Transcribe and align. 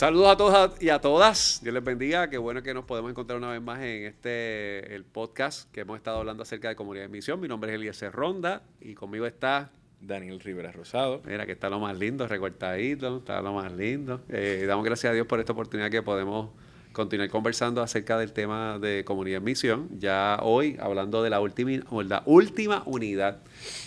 Saludos 0.00 0.28
a 0.28 0.36
todos 0.38 0.82
y 0.82 0.88
a 0.88 0.98
todas. 0.98 1.60
Dios 1.62 1.74
les 1.74 1.84
bendiga. 1.84 2.30
Qué 2.30 2.38
bueno 2.38 2.62
que 2.62 2.72
nos 2.72 2.86
podemos 2.86 3.10
encontrar 3.10 3.36
una 3.36 3.50
vez 3.50 3.60
más 3.60 3.80
en 3.80 4.06
este 4.06 4.94
el 4.94 5.04
podcast 5.04 5.70
que 5.72 5.82
hemos 5.82 5.98
estado 5.98 6.16
hablando 6.16 6.42
acerca 6.42 6.70
de 6.70 6.74
comunidad 6.74 7.04
de 7.04 7.10
misión. 7.10 7.38
Mi 7.38 7.48
nombre 7.48 7.70
es 7.70 7.74
Eliezer 7.74 8.10
Ronda 8.10 8.62
y 8.80 8.94
conmigo 8.94 9.26
está 9.26 9.70
Daniel 10.00 10.40
Rivera 10.40 10.72
Rosado. 10.72 11.20
Mira, 11.26 11.44
que 11.44 11.52
está 11.52 11.68
lo 11.68 11.80
más 11.80 11.98
lindo, 11.98 12.26
recortadito, 12.26 13.18
está 13.18 13.42
lo 13.42 13.52
más 13.52 13.70
lindo. 13.72 14.22
Eh, 14.30 14.64
damos 14.66 14.86
gracias 14.86 15.10
a 15.10 15.12
Dios 15.12 15.26
por 15.26 15.38
esta 15.38 15.52
oportunidad 15.52 15.90
que 15.90 16.00
podemos 16.00 16.48
continuar 16.92 17.28
conversando 17.28 17.82
acerca 17.82 18.16
del 18.16 18.32
tema 18.32 18.78
de 18.78 19.04
comunidad 19.04 19.36
en 19.36 19.44
misión. 19.44 19.90
Ya 19.98 20.38
hoy, 20.40 20.78
hablando 20.80 21.22
de 21.22 21.28
la 21.28 21.40
última, 21.40 21.72
la 22.04 22.22
última 22.24 22.84
unidad 22.86 23.42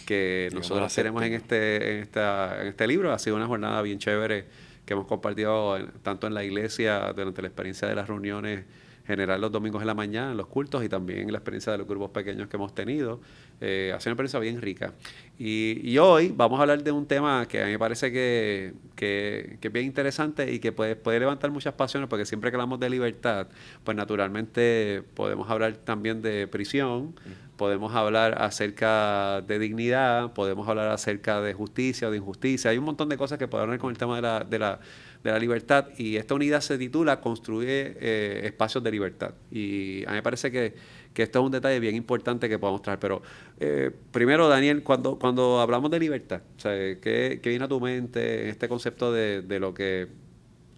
que 0.05 0.49
nosotros 0.53 0.93
tenemos 0.93 1.23
en 1.23 1.33
este, 1.33 1.95
en, 1.95 2.03
esta, 2.03 2.61
en 2.61 2.67
este 2.67 2.85
libro. 2.85 3.11
Ha 3.11 3.17
sido 3.17 3.35
una 3.35 3.47
jornada 3.47 3.81
bien 3.81 3.97
chévere 3.97 4.45
que 4.85 4.93
hemos 4.93 5.07
compartido 5.07 5.77
tanto 6.01 6.27
en 6.27 6.33
la 6.33 6.43
iglesia 6.43 7.13
durante 7.13 7.41
la 7.41 7.47
experiencia 7.47 7.87
de 7.87 7.95
las 7.95 8.07
reuniones 8.07 8.65
general 9.05 9.41
los 9.41 9.51
domingos 9.51 9.81
en 9.81 9.87
la 9.87 9.93
mañana, 9.93 10.31
en 10.31 10.37
los 10.37 10.47
cultos 10.47 10.83
y 10.83 10.89
también 10.89 11.31
la 11.31 11.37
experiencia 11.37 11.71
de 11.71 11.77
los 11.77 11.87
grupos 11.87 12.11
pequeños 12.11 12.47
que 12.47 12.57
hemos 12.57 12.73
tenido. 12.73 13.19
Eh, 13.59 13.91
ha 13.95 13.99
sido 13.99 14.11
una 14.11 14.23
experiencia 14.23 14.39
bien 14.39 14.61
rica. 14.61 14.93
Y, 15.37 15.97
hoy 15.97 16.33
vamos 16.35 16.59
a 16.59 16.63
hablar 16.63 16.83
de 16.83 16.91
un 16.91 17.05
tema 17.05 17.47
que 17.47 17.61
a 17.61 17.65
mí 17.65 17.71
me 17.71 17.79
parece 17.79 18.11
que, 18.11 18.73
que, 18.95 19.57
es 19.61 19.71
bien 19.71 19.85
interesante 19.85 20.51
y 20.51 20.59
que 20.59 20.71
puede, 20.71 20.95
puede 20.95 21.19
levantar 21.19 21.51
muchas 21.51 21.73
pasiones, 21.73 22.09
porque 22.09 22.25
siempre 22.25 22.49
que 22.49 22.55
hablamos 22.55 22.79
de 22.79 22.89
libertad, 22.89 23.47
pues 23.83 23.95
naturalmente 23.95 25.03
podemos 25.13 25.49
hablar 25.49 25.73
también 25.77 26.21
de 26.21 26.47
prisión, 26.47 27.15
podemos 27.57 27.93
hablar 27.93 28.41
acerca 28.41 29.41
de 29.41 29.59
dignidad, 29.59 30.33
podemos 30.33 30.67
hablar 30.67 30.89
acerca 30.89 31.41
de 31.41 31.53
justicia 31.53 32.07
o 32.07 32.11
de 32.11 32.17
injusticia. 32.17 32.71
Hay 32.71 32.77
un 32.77 32.85
montón 32.85 33.09
de 33.09 33.17
cosas 33.17 33.37
que 33.37 33.47
podemos 33.47 33.67
hablar 33.67 33.79
con 33.79 33.91
el 33.91 33.97
tema 33.97 34.15
de 34.15 34.21
la, 34.21 34.39
de 34.43 34.59
la 34.59 34.79
de 35.23 35.31
la 35.31 35.39
libertad 35.39 35.87
y 35.97 36.17
esta 36.17 36.33
unidad 36.33 36.59
se 36.59 36.77
titula 36.77 37.21
Construye 37.21 37.95
eh, 37.99 38.41
espacios 38.43 38.83
de 38.83 38.91
libertad. 38.91 39.33
Y 39.49 40.03
a 40.05 40.09
mí 40.09 40.15
me 40.15 40.21
parece 40.21 40.51
que, 40.51 40.73
esto 41.15 41.39
es 41.39 41.45
un 41.45 41.51
detalle 41.51 41.79
bien 41.79 41.95
importante 41.95 42.49
que 42.49 42.59
podemos 42.59 42.81
traer. 42.81 42.99
Pero 42.99 43.21
eh, 43.59 43.91
primero, 44.11 44.49
Daniel, 44.49 44.83
cuando, 44.83 45.17
cuando 45.17 45.61
hablamos 45.61 45.89
de 45.91 45.99
libertad, 45.99 46.41
¿qué, 46.61 47.39
viene 47.41 47.63
a 47.63 47.67
tu 47.67 47.79
mente 47.79 48.49
este 48.49 48.67
concepto 48.67 49.13
de, 49.13 49.59
lo 49.59 49.73
que 49.73 50.09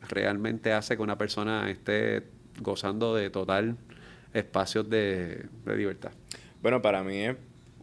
realmente 0.07 0.71
hace 0.73 0.95
que 0.95 1.01
una 1.01 1.17
persona 1.17 1.69
esté 1.71 2.23
gozando 2.61 3.15
de 3.15 3.31
total 3.31 3.77
espacios 4.33 4.87
de, 4.87 5.47
libertad? 5.65 6.11
Bueno, 6.61 6.83
para 6.83 7.03
mí 7.03 7.17
es 7.17 7.35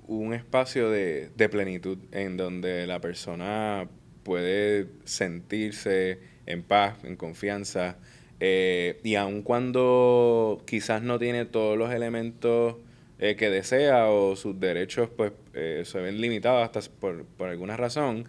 un 0.07 0.33
espacio 0.33 0.91
de, 0.91 1.31
de 1.37 1.49
plenitud 1.49 1.99
en 2.13 2.37
donde 2.37 2.87
la 2.87 3.01
persona 3.01 3.89
puede 4.23 4.87
sentirse 5.05 6.32
en 6.47 6.63
paz, 6.63 7.05
en 7.05 7.17
confianza. 7.17 7.97
Eh, 8.41 9.01
y 9.05 9.15
aun 9.15 9.43
cuando 9.43 10.63
quizás 10.67 11.03
no 11.03 11.19
tiene 11.19 11.45
todos 11.45 11.79
los 11.79 11.93
elementos 11.93 12.77
eh, 13.21 13.37
que 13.37 13.51
desea 13.51 14.09
o 14.09 14.35
sus 14.35 14.59
derechos 14.59 15.09
pues 15.17 15.31
eh, 15.55 15.83
se 15.85 16.01
ven 16.01 16.21
limitados 16.21 16.65
hasta 16.65 16.81
por, 16.99 17.25
alguna 17.39 17.77
razón, 17.77 18.25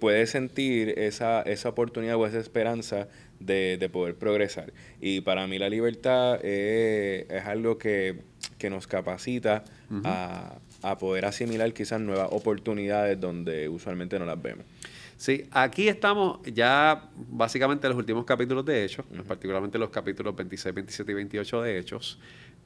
puede 0.00 0.26
sentir 0.26 0.98
esa, 0.98 1.40
esa 1.42 1.68
oportunidad 1.68 2.16
o 2.16 2.26
esa 2.26 2.40
esperanza 2.40 3.06
de, 3.38 3.88
poder 3.92 4.16
progresar. 4.16 4.72
Y 5.00 5.20
para 5.20 5.46
mí 5.46 5.56
la 5.56 5.68
libertad 5.68 6.44
es 6.44 7.44
algo 7.46 7.78
que, 7.78 8.18
nos 8.68 8.88
capacita 8.88 9.64
a, 10.04 10.58
a 10.82 10.98
poder 10.98 11.26
asimilar 11.26 11.72
quizás 11.72 12.00
nuevas 12.00 12.28
oportunidades 12.32 13.20
donde 13.20 13.68
usualmente 13.68 14.18
no 14.18 14.26
las 14.26 14.42
vemos. 14.42 14.66
Sí, 15.22 15.46
aquí 15.52 15.86
estamos 15.86 16.40
ya 16.52 17.08
básicamente 17.14 17.86
en 17.86 17.92
los 17.92 17.98
últimos 18.00 18.24
capítulos 18.24 18.64
de 18.64 18.84
Hechos, 18.84 19.06
particularmente 19.28 19.78
los 19.78 19.90
capítulos 19.90 20.34
26, 20.34 20.74
27 20.74 21.12
y 21.12 21.14
28 21.14 21.62
de 21.62 21.78
Hechos. 21.78 22.18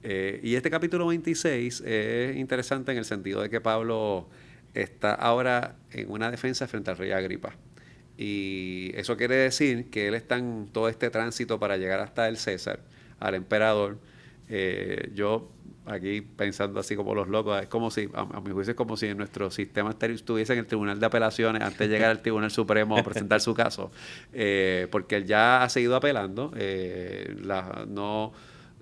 Eh, 0.03 0.41
y 0.43 0.55
este 0.55 0.71
capítulo 0.71 1.07
26 1.07 1.83
es 1.83 2.35
interesante 2.35 2.93
en 2.93 2.97
el 2.97 3.05
sentido 3.05 3.43
de 3.43 3.51
que 3.51 3.61
Pablo 3.61 4.31
está 4.73 5.13
ahora 5.13 5.77
en 5.91 6.11
una 6.11 6.31
defensa 6.31 6.67
frente 6.67 6.91
al 6.91 6.97
rey 6.97 7.11
Agripa. 7.11 7.55
Y 8.17 8.91
eso 8.95 9.19
quiere 9.19 9.37
decir 9.37 9.91
que 9.91 10.09
él 10.09 10.15
está 10.15 10.39
en 10.39 10.71
todo 10.73 10.89
este 10.89 11.11
tránsito 11.11 11.61
para 11.61 11.77
llegar 11.77 12.01
hasta 12.01 12.27
el 12.27 12.39
César, 12.39 12.81
al 13.21 13.35
emperador. 13.35 13.99
Eh, 14.49 15.11
yo 15.15 15.51
aquí 15.87 16.21
pensando 16.21 16.81
así 16.81 16.97
como 16.97 17.15
los 17.15 17.29
locos, 17.29 17.63
es 17.63 17.69
como 17.69 17.91
si, 17.91 18.09
a, 18.15 18.41
mi 18.41 18.51
juicio 18.51 18.73
es 18.73 18.77
como 18.77 18.97
si 18.97 19.07
en 19.07 19.19
nuestro 19.19 19.51
sistema 19.51 19.91
estuviese 19.91 20.53
en 20.53 20.59
el 20.61 20.67
Tribunal 20.67 20.99
de 20.99 21.07
Apelaciones 21.07 21.63
antes 21.63 21.79
de 21.79 21.89
llegar 21.89 22.11
al 22.11 22.23
Tribunal 22.23 22.51
Supremo 22.51 22.97
a 22.99 23.03
presentar 23.03 23.41
su 23.41 23.55
caso, 23.55 23.91
eh, 24.33 24.89
porque 24.91 25.17
él 25.17 25.27
ya 25.27 25.63
ha 25.63 25.69
seguido 25.69 25.97
apelando, 25.97 26.53
eh, 26.57 27.37
no 27.89 28.33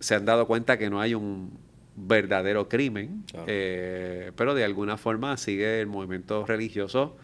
se 0.00 0.14
han 0.14 0.24
dado 0.24 0.46
cuenta 0.46 0.78
que 0.78 0.90
no 0.90 1.00
hay 1.00 1.14
un 1.14 1.52
verdadero 1.96 2.68
crimen, 2.68 3.24
eh, 3.46 4.32
pero 4.36 4.54
de 4.54 4.64
alguna 4.64 4.96
forma 4.96 5.36
sigue 5.36 5.80
el 5.80 5.86
movimiento 5.86 6.44
religioso 6.44 7.16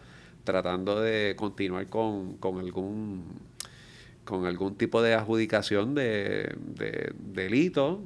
tratando 0.43 0.99
de 0.99 1.35
continuar 1.37 1.87
con, 1.87 2.37
con 2.37 2.59
algún 2.59 3.25
con 4.31 4.45
algún 4.45 4.75
tipo 4.75 5.01
de 5.01 5.13
adjudicación 5.13 5.93
de, 5.93 6.55
de 6.57 7.11
delito 7.17 8.01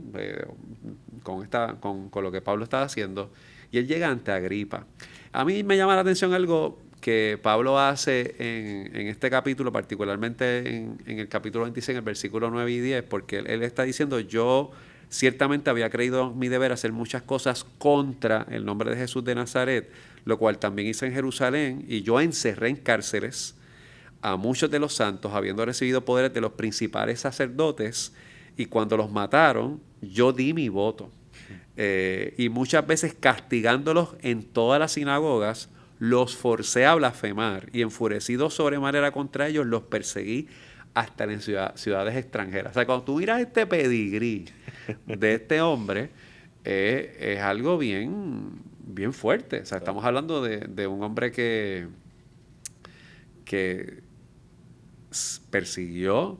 con, 1.22 1.44
esta, 1.44 1.76
con, 1.80 2.10
lo 2.16 2.32
que 2.32 2.42
Pablo 2.42 2.64
estaba 2.64 2.82
haciendo, 2.82 3.32
y 3.72 3.78
él 3.78 3.88
llega 3.88 4.10
ante 4.10 4.32
Agripa. 4.32 4.88
A 5.32 5.46
mí 5.46 5.62
me 5.62 5.78
llama 5.78 5.94
la 5.94 6.02
atención 6.02 6.34
algo 6.34 6.80
que 7.00 7.40
Pablo 7.40 7.78
hace 7.78 8.34
en, 8.40 8.96
en 8.96 9.06
este 9.06 9.30
capítulo, 9.30 9.72
particularmente 9.72 10.68
en, 10.68 10.98
en, 11.06 11.20
el 11.20 11.28
capítulo 11.28 11.66
26, 11.66 11.90
en 11.90 11.98
el 11.98 12.02
versículo 12.02 12.50
9 12.50 12.72
y 12.72 12.80
10, 12.80 13.04
porque 13.04 13.38
él, 13.38 13.46
él 13.46 13.62
está 13.62 13.84
diciendo, 13.84 14.20
yo 14.20 14.72
ciertamente 15.10 15.70
había 15.70 15.92
creído 15.92 16.34
mi 16.34 16.48
deber 16.48 16.72
hacer 16.72 16.92
muchas 16.92 17.22
cosas 17.22 17.68
contra 17.78 18.48
el 18.50 18.66
nombre 18.66 18.90
de 18.90 18.98
Jesús 18.98 19.24
de 19.24 19.36
Nazaret, 19.36 19.92
lo 20.24 20.40
cual 20.40 20.58
también 20.58 20.88
hice 20.88 21.06
en 21.06 21.14
Jerusalén, 21.14 21.86
y 21.88 22.02
yo 22.02 22.20
encerré 22.20 22.70
en 22.70 22.78
cárceles 22.78 23.54
a 24.26 24.38
muchos 24.38 24.72
de 24.72 24.80
los 24.80 24.96
santos, 24.96 25.34
habiendo 25.34 25.64
recibido 25.64 26.04
poderes 26.04 26.34
de 26.34 26.42
los 26.42 26.54
principales 26.54 27.20
sacerdotes, 27.20 28.12
y 28.58 28.66
cuando 28.66 28.98
los 28.98 29.12
mataron, 29.12 29.80
yo 30.02 30.34
di 30.34 30.52
mi 30.52 30.68
voto. 30.68 31.12
Eh, 31.78 32.34
y 32.36 32.50
muchas 32.50 32.88
veces 32.88 33.16
castigándolos 33.20 34.16
en 34.22 34.42
todas 34.42 34.80
las 34.80 34.94
sinagogas, 34.94 35.70
los 36.00 36.36
forcé 36.36 36.88
a 36.88 36.96
blasfemar 36.96 37.70
y 37.72 37.84
enfurecido 37.84 38.50
sobremanera 38.50 39.12
contra 39.12 39.48
ellos, 39.48 39.68
los 39.68 39.84
perseguí 39.84 40.48
hasta 40.96 41.26
en 41.26 41.40
ciudades 41.40 42.16
extranjeras. 42.16 42.72
O 42.72 42.74
sea, 42.74 42.88
cuando 42.88 43.06
tú 43.06 43.18
miras 43.18 43.42
este 43.42 43.68
pedigrí 43.68 44.46
de 45.06 45.36
este 45.36 45.62
hombre, 45.62 46.10
eh, 46.64 47.16
es 47.20 47.42
algo 47.42 47.78
bien, 47.78 48.54
bien 48.88 49.14
fuerte. 49.14 49.60
O 49.60 49.66
sea, 49.68 49.78
estamos 49.78 50.04
hablando 50.04 50.42
de, 50.42 50.62
de 50.62 50.88
un 50.88 51.04
hombre 51.04 51.32
que, 51.32 51.88
que 53.44 54.05
persiguió, 55.50 56.40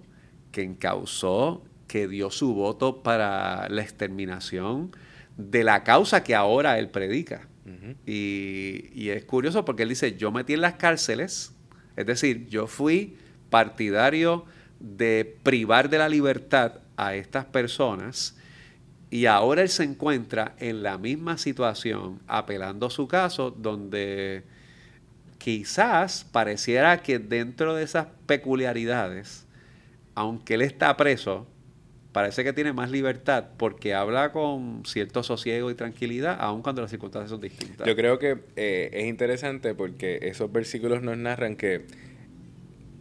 que 0.52 0.64
encausó, 0.64 1.64
que 1.88 2.08
dio 2.08 2.32
su 2.32 2.54
voto 2.54 3.04
para 3.04 3.70
la 3.70 3.82
exterminación 3.82 4.96
de 5.38 5.64
la 5.64 5.84
causa 5.84 6.24
que 6.24 6.36
ahora 6.36 6.80
él 6.80 6.90
predica. 6.90 7.48
y, 8.06 9.10
es 9.10 9.26
curioso 9.26 9.66
porque 9.66 9.84
él 9.84 9.90
dice, 9.90 10.16
yo 10.16 10.32
metí 10.32 10.54
en 10.54 10.62
las 10.62 10.76
cárceles, 10.76 11.54
es 11.96 12.06
decir, 12.06 12.48
yo 12.48 12.68
fui 12.68 13.18
partidario 13.50 14.46
de 14.80 15.38
privar 15.44 15.90
de 15.90 15.98
la 15.98 16.10
libertad 16.10 16.80
a 16.98 17.16
estas 17.16 17.46
personas 17.46 18.36
y 19.10 19.26
ahora 19.28 19.62
él 19.62 19.70
se 19.70 19.84
encuentra 19.84 20.56
en 20.60 20.84
la 20.84 20.98
misma 20.98 21.38
situación 21.38 22.20
apelando 22.28 22.88
a 22.88 22.90
su 22.90 23.08
caso 23.08 23.52
donde 23.52 24.44
quizás 25.46 26.24
pareciera 26.32 27.04
que 27.04 27.20
dentro 27.20 27.76
de 27.76 27.84
esas 27.84 28.08
peculiaridades, 28.26 29.46
aunque 30.16 30.56
él 30.56 30.64
está 30.64 30.98
preso, 30.98 31.46
parece 32.12 32.44
que 32.44 32.52
tiene 32.52 32.74
más 32.74 32.90
libertad 32.90 33.50
porque 33.56 33.94
habla 33.94 34.32
con 34.32 34.82
cierto 34.88 35.22
sosiego 35.22 35.70
y 35.70 35.76
tranquilidad, 35.76 36.36
aun 36.40 36.64
cuando 36.64 36.82
las 36.82 36.90
circunstancias 36.90 37.30
son 37.30 37.42
distintas. 37.42 37.86
Yo 37.86 37.96
creo 37.96 38.18
que 38.18 38.40
eh, 38.56 38.90
es 38.92 39.06
interesante 39.06 39.76
porque 39.76 40.18
esos 40.24 40.52
versículos 40.52 41.04
nos 41.04 41.16
narran 41.16 41.56
que 41.56 41.86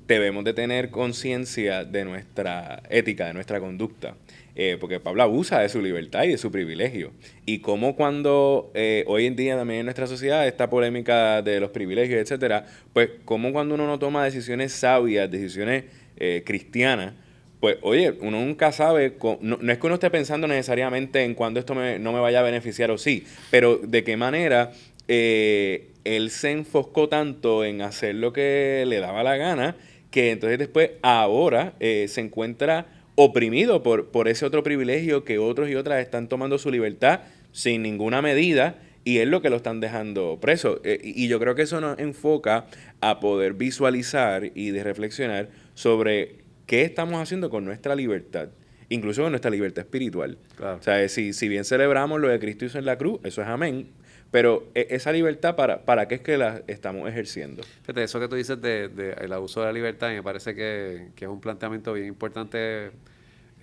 debemos 0.07 0.45
de 0.45 0.55
tener 0.55 0.91
conciencia 0.91 1.85
de 1.85 2.05
nuestra 2.05 2.83
ética, 2.91 3.27
de 3.27 3.35
nuestra 3.35 3.61
conducta. 3.61 4.15
Eh, 4.57 4.77
porque 4.81 5.01
Pablo 5.01 5.25
abusa 5.25 5.59
de 5.59 5.69
su 5.69 5.83
libertad 5.83 6.23
y 6.25 6.29
de 6.29 6.39
su 6.39 6.53
privilegio. 6.53 7.11
Y 7.45 7.59
como 7.59 7.97
cuando 7.97 8.71
eh, 8.75 9.03
hoy 9.09 9.27
en 9.27 9.35
día 9.35 9.57
también 9.57 9.81
en 9.81 9.87
nuestra 9.87 10.07
sociedad 10.07 10.47
esta 10.47 10.71
polémica 10.71 11.43
de 11.43 11.59
los 11.59 11.71
privilegios, 11.71 12.21
etcétera, 12.21 12.65
pues 12.93 13.11
como 13.25 13.53
cuando 13.53 13.75
uno 13.75 13.89
no 13.89 13.99
toma 13.99 14.25
decisiones 14.25 14.73
sabias, 14.73 15.29
decisiones 15.29 15.85
eh, 16.17 16.45
cristianas, 16.47 17.15
pues 17.59 17.79
oye, 17.83 18.15
uno 18.21 18.41
nunca 18.41 18.71
sabe, 18.71 19.17
no, 19.41 19.73
es 19.73 19.79
que 19.79 19.87
uno 19.87 19.95
esté 19.95 20.11
pensando 20.11 20.47
necesariamente 20.47 21.25
en 21.25 21.35
cuándo 21.35 21.59
esto 21.59 21.75
no 21.75 22.13
me 22.13 22.21
vaya 22.21 22.41
a 22.41 22.43
beneficiar 22.43 22.91
o 22.91 22.99
sí, 22.99 23.25
pero 23.51 23.79
de 23.79 24.05
qué 24.05 24.17
manera 24.17 24.73
él 25.09 26.31
se 26.31 26.51
enfocó 26.51 27.09
tanto 27.09 27.65
en 27.65 27.81
hacer 27.81 28.15
lo 28.17 28.33
que 28.33 28.85
le 28.87 29.01
daba 29.01 29.23
la 29.23 29.37
gana 29.37 29.77
que 30.15 30.31
entonces 30.31 30.61
después 30.61 30.93
ahora 31.03 31.73
eh, 31.81 32.07
se 32.09 32.21
encuentra 32.21 32.87
oprimido 33.17 33.83
por, 33.83 34.13
por 34.13 34.29
ese 34.29 34.47
otro 34.47 34.63
privilegio 34.63 35.25
que 35.25 35.41
otros 35.41 35.69
y 35.69 35.75
otras 35.75 36.01
están 36.01 36.29
tomando 36.29 36.57
su 36.57 36.71
libertad 36.71 37.23
sin 37.51 37.83
ninguna 37.83 38.23
medida 38.23 38.79
y 39.03 39.19
es 39.19 39.27
lo 39.27 39.43
que 39.43 39.51
lo 39.51 39.57
están 39.57 39.81
dejando 39.81 40.39
preso. 40.41 40.81
Eh, 40.85 41.01
y 41.03 41.27
yo 41.27 41.41
creo 41.41 41.57
que 41.57 41.63
eso 41.63 41.81
nos 41.81 41.99
enfoca 41.99 42.67
a 43.01 43.19
poder 43.19 43.55
visualizar 43.55 44.53
y 44.55 44.71
de 44.71 44.85
reflexionar 44.85 45.49
sobre 45.75 46.37
qué 46.67 46.83
estamos 46.83 47.21
haciendo 47.21 47.51
con 47.51 47.65
nuestra 47.65 47.97
libertad, 47.97 48.51
incluso 48.91 49.23
con 49.23 49.33
nuestra 49.33 49.51
libertad 49.51 49.85
espiritual. 49.85 50.39
O 50.61 50.81
sea, 50.81 51.09
si, 51.09 51.33
si 51.33 51.49
bien 51.49 51.65
celebramos 51.65 52.21
lo 52.21 52.29
de 52.29 52.39
Cristo 52.39 52.67
hizo 52.67 52.79
en 52.79 52.85
la 52.85 52.99
cruz, 52.99 53.19
eso 53.25 53.43
es 53.43 53.49
amén, 53.49 53.89
pero 54.35 54.67
e, 54.75 54.89
esa 54.91 55.13
libertad, 55.13 55.55
¿para, 55.55 55.85
para 55.85 56.09
qué 56.09 56.17
es 56.17 56.21
que 56.21 56.37
la 56.37 56.63
estamos 56.67 57.09
ejerciendo? 57.09 57.63
Fíjate, 57.83 58.03
eso 58.03 58.19
que 58.19 58.27
tú 58.27 58.35
dices 58.35 58.61
del 58.61 58.93
de, 58.97 59.13
el 59.13 59.33
abuso 59.33 59.61
de 59.61 59.67
la 59.67 59.73
libertad, 59.73 60.09
me 60.09 60.25
parece 60.25 60.57
que, 60.57 61.11
que 61.15 61.27
es 61.27 61.31
un 61.31 61.41
planteamiento 61.41 61.93
bien 61.93 62.09
importante 62.09 62.91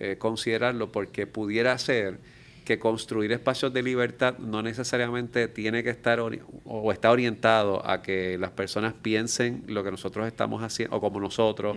eh, 0.00 0.16
considerarlo, 0.18 0.90
porque 0.90 1.26
pudiera 1.26 1.76
ser 1.76 2.16
que 2.64 2.78
construir 2.78 3.32
espacios 3.32 3.74
de 3.74 3.82
libertad 3.82 4.38
no 4.38 4.62
necesariamente 4.62 5.46
tiene 5.46 5.82
que 5.82 5.90
estar 5.90 6.20
o 6.20 6.90
está 6.90 7.10
orientado 7.10 7.86
a 7.86 8.00
que 8.00 8.38
las 8.38 8.52
personas 8.52 8.94
piensen 8.94 9.64
lo 9.66 9.84
que 9.84 9.90
nosotros 9.90 10.26
estamos 10.26 10.62
haciendo 10.62 10.96
o 10.96 11.02
como 11.02 11.20
nosotros, 11.20 11.76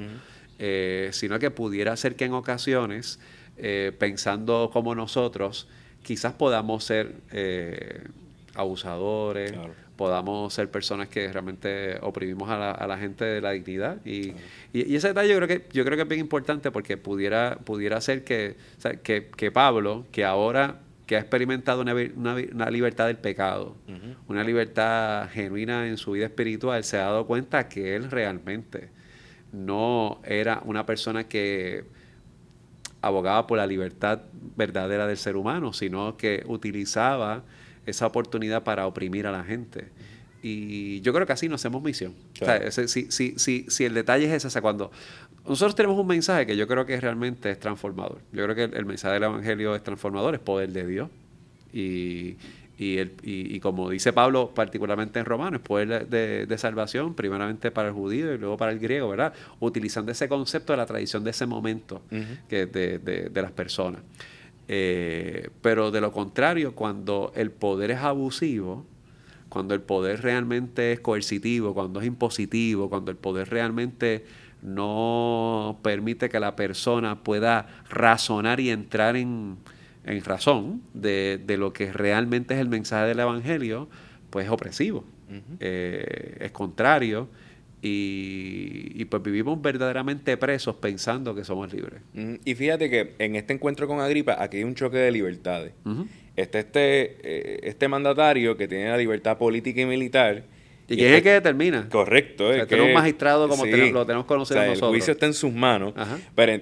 eh, 0.57 1.09
sino 1.11 1.37
que 1.37 1.51
pudiera 1.51 1.97
ser 1.97 2.15
que 2.15 2.23
en 2.23 2.33
ocasiones, 2.33 3.19
eh, 3.57 3.91
pensando 3.99 4.69
como 4.71 4.95
nosotros, 4.95 5.67
quizás 6.01 6.31
podamos 6.31 6.85
ser 6.85 7.15
abusadores, 8.55 9.53
podamos 9.95 10.53
ser 10.53 10.69
personas 10.69 11.07
que 11.07 11.31
realmente 11.31 11.97
oprimimos 12.01 12.49
a 12.49 12.87
la, 12.87 12.97
gente 12.97 13.25
de 13.25 13.41
la 13.41 13.51
dignidad. 13.51 14.05
Y, 14.05 14.33
y, 14.73 14.95
ese 14.95 15.09
detalle 15.09 15.29
yo 15.29 15.37
creo, 15.37 15.47
que, 15.47 15.67
yo 15.71 15.85
creo 15.85 15.95
que 15.95 16.03
es 16.03 16.07
bien 16.07 16.21
importante 16.21 16.71
porque 16.71 16.97
pudiera, 16.97 17.59
pudiera 17.63 18.01
ser 18.01 18.23
que, 18.23 18.55
que, 19.03 19.27
que 19.27 19.51
Pablo, 19.51 20.05
que 20.11 20.25
ahora 20.25 20.79
que 21.05 21.15
ha 21.15 21.19
experimentado 21.19 21.81
una, 21.81 21.93
una, 21.93 22.69
libertad 22.69 23.07
del 23.07 23.17
pecado, 23.17 23.75
una 24.27 24.43
libertad 24.43 25.29
genuina 25.29 25.87
en 25.87 25.97
su 25.97 26.11
vida 26.11 26.25
espiritual, 26.25 26.83
se 26.83 26.97
ha 26.97 27.03
dado 27.03 27.27
cuenta 27.27 27.69
que 27.69 27.95
él 27.95 28.09
realmente 28.09 28.89
no 29.51 30.19
era 30.23 30.61
una 30.65 30.85
persona 30.85 31.25
que 31.25 31.85
abogaba 33.01 33.45
por 33.45 33.59
la 33.59 33.67
libertad 33.67 34.21
verdadera 34.55 35.05
del 35.05 35.17
ser 35.17 35.35
humano, 35.35 35.73
sino 35.73 36.17
que 36.17 36.43
utilizaba 36.47 37.43
esa 37.85 38.07
oportunidad 38.07 38.63
para 38.63 38.87
oprimir 38.87 39.27
a 39.27 39.31
la 39.31 39.43
gente. 39.43 39.89
Y 40.47 41.01
yo 41.01 41.11
creo 41.11 41.25
que 41.25 41.33
así 41.33 41.49
no 41.49 41.55
hacemos 41.55 41.81
misión. 41.81 42.13
O 42.39 42.45
sea, 42.45 42.71
si, 42.71 43.09
si, 43.09 43.39
si, 43.39 43.65
si, 43.67 43.83
el 43.83 43.95
detalle 43.95 44.33
es 44.33 44.45
ese, 44.45 44.61
cuando 44.61 44.91
nosotros 45.47 45.75
tenemos 45.75 45.97
un 45.97 46.05
mensaje 46.05 46.45
que 46.45 46.55
yo 46.55 46.67
creo 46.67 46.85
que 46.85 46.99
realmente 46.99 47.49
es 47.49 47.59
transformador. 47.59 48.19
Yo 48.31 48.43
creo 48.43 48.55
que 48.55 48.77
el, 48.77 48.85
mensaje 48.85 49.15
del 49.15 49.23
Evangelio 49.23 49.75
es 49.75 49.83
transformador, 49.83 50.35
es 50.35 50.39
poder 50.39 50.71
de 50.71 50.85
Dios. 50.85 51.09
Y, 51.73 52.35
y, 52.77 52.97
el, 52.97 53.13
y, 53.23 53.59
como 53.59 53.89
dice 53.89 54.11
Pablo, 54.11 54.51
particularmente 54.53 55.17
en 55.19 55.25
Romanos, 55.25 55.61
es 55.61 55.67
poder 55.67 56.07
de, 56.07 56.57
salvación, 56.57 57.13
primeramente 57.13 57.71
para 57.71 57.87
el 57.87 57.93
judío 57.93 58.33
y 58.33 58.37
luego 58.37 58.57
para 58.57 58.71
el 58.71 58.79
griego, 58.79 59.09
¿verdad? 59.09 59.33
Utilizando 59.59 60.11
ese 60.11 60.27
concepto 60.27 60.73
de 60.73 60.77
la 60.77 60.85
tradición 60.85 61.23
de 61.23 61.31
ese 61.31 61.45
momento 61.45 62.01
que 62.49 62.65
de, 62.65 62.99
de, 62.99 63.41
las 63.41 63.51
personas. 63.51 64.01
Eh, 64.67 65.49
pero 65.61 65.91
de 65.91 66.01
lo 66.01 66.11
contrario, 66.11 66.73
cuando 66.73 67.31
el 67.35 67.51
poder 67.51 67.91
es 67.91 67.99
abusivo, 67.99 68.85
cuando 69.49 69.73
el 69.73 69.81
poder 69.81 70.21
realmente 70.21 70.91
es 70.91 70.99
coercitivo, 70.99 71.73
cuando 71.73 72.01
es 72.01 72.07
impositivo, 72.07 72.89
cuando 72.89 73.11
el 73.11 73.17
poder 73.17 73.49
realmente 73.49 74.25
no 74.61 75.79
permite 75.81 76.29
que 76.29 76.39
la 76.39 76.55
persona 76.55 77.23
pueda 77.23 77.67
razonar 77.89 78.59
y 78.59 78.71
entrar 78.71 79.15
en, 79.15 79.57
razón 80.23 80.81
de, 80.93 81.43
lo 81.57 81.71
que 81.73 81.93
realmente 81.93 82.55
es 82.55 82.59
el 82.59 82.67
mensaje 82.67 83.07
del 83.07 83.19
Evangelio, 83.19 83.87
pues 84.29 84.45
es 84.45 84.51
opresivo, 84.51 85.05
eh, 85.59 86.37
es 86.41 86.51
contrario. 86.51 87.27
Y, 87.87 89.05
pues 89.05 89.21
vivimos 89.21 89.61
verdaderamente 89.61 90.37
presos 90.37 90.75
pensando 90.77 91.35
que 91.35 91.43
somos 91.43 91.71
libres. 91.71 92.01
Y 92.43 92.55
fíjate 92.55 92.89
que 92.89 93.13
en 93.19 93.35
este 93.35 93.53
encuentro 93.53 93.87
con 93.87 93.99
Agripa, 93.99 94.41
aquí 94.41 94.57
hay 94.57 94.63
un 94.63 94.73
choque 94.73 94.97
de 94.97 95.11
libertades 95.11 95.73
está 96.35 96.59
este, 96.59 97.17
eh, 97.23 97.59
este 97.63 97.87
mandatario 97.87 98.57
que 98.57 98.67
tiene 98.67 98.89
la 98.89 98.97
libertad 98.97 99.37
política 99.37 99.81
y 99.81 99.85
militar. 99.85 100.43
Y, 100.87 100.97
que 100.97 101.09
es 101.09 101.15
el 101.17 101.23
que 101.23 101.31
determina. 101.31 101.89
Correcto. 101.89 102.49
O 102.49 102.53
sea, 102.53 102.83
un 102.83 102.93
magistrado 102.93 103.49
como 103.49 103.65
lo 103.65 104.05
tenemos 104.05 104.25
conocido 104.25 104.59
nosotros. 104.61 104.89
El 104.89 104.89
juicio 104.89 105.13
está 105.13 105.25
en 105.25 105.33
sus 105.33 105.51
manos. 105.51 105.93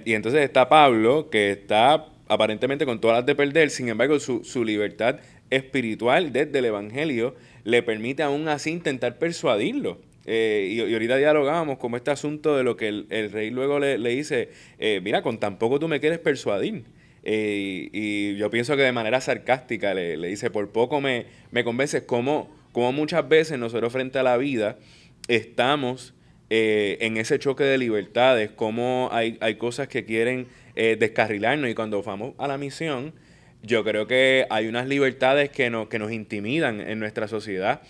y 0.04 0.14
entonces 0.14 0.42
está 0.42 0.68
Pablo, 0.68 1.28
que 1.30 1.50
está 1.50 2.06
aparentemente 2.26 2.86
con 2.86 3.00
todas 3.00 3.18
las 3.18 3.26
de 3.26 3.34
perder, 3.34 3.68
sin 3.68 3.88
embargo, 3.90 4.18
su, 4.18 4.42
su 4.44 4.64
libertad 4.64 5.16
espiritual 5.50 6.32
desde 6.32 6.58
el 6.58 6.64
Evangelio 6.64 7.34
le 7.64 7.82
permite 7.82 8.22
aún 8.22 8.48
así 8.48 8.70
intentar 8.70 9.18
persuadirlo. 9.18 9.98
Eh, 10.26 10.68
y, 10.70 10.92
ahorita 10.92 11.16
dialogábamos 11.16 11.78
como 11.78 11.96
este 11.96 12.10
asunto 12.10 12.56
de 12.56 12.64
lo 12.64 12.76
que 12.76 12.88
el, 12.88 13.30
rey 13.32 13.50
luego 13.50 13.78
le, 13.78 13.98
le 13.98 14.10
dice, 14.10 14.50
eh, 14.78 15.00
mira, 15.02 15.22
con 15.22 15.38
tan 15.38 15.58
poco 15.58 15.78
tú 15.78 15.88
me 15.88 16.00
quieres 16.00 16.18
persuadir. 16.18 16.84
Eh, 17.22 17.88
y 17.92 18.36
yo 18.36 18.50
pienso 18.50 18.76
que 18.76 18.82
de 18.82 18.92
manera 18.92 19.20
sarcástica 19.20 19.94
le, 19.94 20.16
dice, 20.16 20.50
por 20.50 20.70
poco 20.70 21.00
me, 21.00 21.26
me 21.50 21.64
convences, 21.64 22.02
como, 22.02 22.50
muchas 22.74 23.28
veces 23.28 23.58
nosotros 23.58 23.92
frente 23.92 24.18
a 24.18 24.22
la 24.22 24.36
vida 24.36 24.78
estamos 25.28 26.14
eh, 26.50 26.98
en 27.00 27.16
ese 27.16 27.38
choque 27.38 27.64
de 27.64 27.78
libertades, 27.78 28.50
como 28.50 29.08
hay, 29.12 29.38
hay 29.40 29.54
cosas 29.56 29.88
que 29.88 30.04
quieren 30.04 30.46
descarrilarnos 30.74 31.70
y 31.70 31.74
cuando 31.74 32.02
vamos 32.02 32.34
a 32.36 32.48
la 32.48 32.58
misión, 32.58 33.12
yo 33.64 33.82
creo 33.82 34.06
que 34.06 34.46
hay 34.50 34.68
unas 34.68 34.86
libertades 34.86 35.50
que 35.50 35.70
nos, 35.70 35.88
que 35.88 35.98
nos 35.98 36.12
intimidan 36.12 36.80
en 36.80 37.00
nuestra 37.00 37.28
sociedad, 37.28 37.82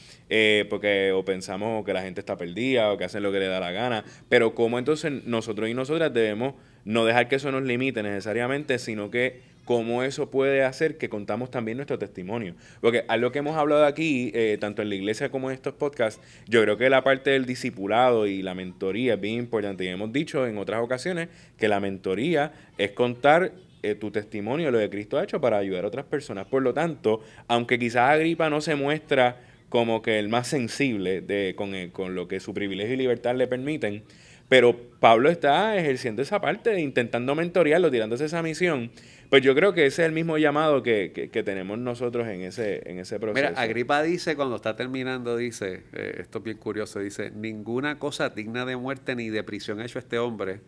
porque 0.71 1.13
o 1.13 1.25
pensamos 1.25 1.85
que 1.85 1.93
la 1.93 2.03
gente 2.03 2.21
está 2.21 2.37
perdida 2.37 2.93
o 2.93 2.97
que 2.97 3.05
hacen 3.05 3.23
lo 3.23 3.33
que 3.33 3.41
le 3.41 3.47
da 3.47 3.61
la 3.61 3.73
gana, 3.73 4.05
pero 4.29 4.55
como 4.55 4.79
entonces 4.79 5.13
nosotros 5.25 5.69
y 5.69 5.75
nosotras 5.75 6.13
debemos 6.13 6.55
no 6.85 7.05
dejar 7.05 7.29
que 7.29 7.37
eso 7.37 7.51
nos 7.51 7.63
limite 7.63 8.03
necesariamente, 8.03 8.79
sino 8.79 9.11
que 9.11 9.55
cómo 9.65 10.03
eso 10.03 10.31
puede 10.31 10.63
hacer 10.63 10.99
que 10.99 11.09
contamos 11.09 11.51
también 11.51 11.79
nuestro 11.79 11.99
testimonio. 11.99 12.55
Porque 12.81 13.05
a 13.09 13.17
lo 13.17 13.33
que 13.33 13.41
hemos 13.41 13.57
hablado 13.57 13.85
aquí, 13.85 14.31
eh, 14.35 14.59
tanto 14.61 14.83
en 14.83 14.89
la 14.89 14.95
iglesia 14.95 15.31
como 15.31 15.51
en 15.51 15.55
estos 15.55 15.75
podcasts, 15.75 16.21
yo 16.47 16.63
creo 16.63 16.77
que 16.77 16.91
la 16.91 17.03
parte 17.03 17.31
del 17.31 17.47
discipulado 17.47 18.27
y 18.27 18.43
la 18.43 18.55
mentoría 18.55 19.15
es 19.15 19.21
bien 19.21 19.37
importante. 19.37 19.85
Y 19.85 19.89
hemos 19.89 20.13
dicho 20.13 20.47
en 20.47 20.59
otras 20.59 20.83
ocasiones 20.83 21.29
que 21.59 21.69
la 21.69 21.81
mentoría 21.81 22.53
es 22.79 22.93
contar 22.93 23.53
eh, 23.91 23.95
tu 23.95 24.11
testimonio, 24.11 24.71
lo 24.71 24.79
que 24.79 24.91
Cristo 24.91 25.19
ha 25.19 25.25
hecho 25.25 25.41
para 25.41 25.59
ayudar 25.59 25.85
a 25.85 25.89
otras 25.89 26.07
personas. 26.07 26.47
Por 26.47 26.63
lo 26.63 26.73
tanto, 26.75 27.21
aunque 27.49 27.79
quizás 27.79 28.11
Agripa 28.11 28.51
no 28.51 28.61
se 28.61 28.75
muestra 28.75 29.41
como 29.69 30.03
que 30.03 30.19
el 30.19 30.29
más 30.29 30.49
sensible 30.49 31.21
de, 31.21 31.55
con, 31.57 31.73
con 31.91 32.15
lo 32.15 32.29
que 32.29 32.41
su 32.41 32.55
privilegio 32.55 32.95
y 32.95 32.97
libertad 32.97 33.35
le 33.35 33.47
permiten, 33.47 34.05
pero 34.49 34.77
Pablo 35.01 35.31
está 35.31 35.77
ejerciendo 35.77 36.23
esa 36.23 36.41
parte, 36.41 36.79
intentando 36.81 37.35
mentorearlo, 37.35 37.91
tirándose 37.91 38.27
esa 38.27 38.43
misión. 38.43 38.91
Pues 39.31 39.43
yo 39.43 39.55
creo 39.55 39.73
que 39.73 39.87
ese 39.87 40.03
es 40.03 40.07
el 40.07 40.13
mismo 40.13 40.39
llamado 40.39 40.83
que, 40.83 41.31
tenemos 41.45 41.79
nosotros 41.79 42.29
en 42.29 42.43
ese, 42.43 42.89
en 42.89 42.99
ese 42.99 43.19
proceso. 43.19 43.49
Mira, 43.49 43.61
Agripa 43.61 44.03
dice, 44.03 44.37
cuando 44.37 44.57
está 44.57 44.77
terminando, 44.77 45.37
dice, 45.37 45.83
eh, 45.93 46.19
esto 46.21 46.39
es 46.39 46.45
bien 46.45 46.59
curioso, 46.59 47.01
dice, 47.01 47.31
ninguna 47.31 47.99
cosa 47.99 48.29
digna 48.31 48.65
de 48.65 48.77
muerte 48.77 49.17
ni 49.17 49.31
de 49.31 49.43
prisión 49.43 49.81
ha 49.81 49.87
hecho 49.87 49.99
este 49.99 50.19
hombre. 50.19 50.61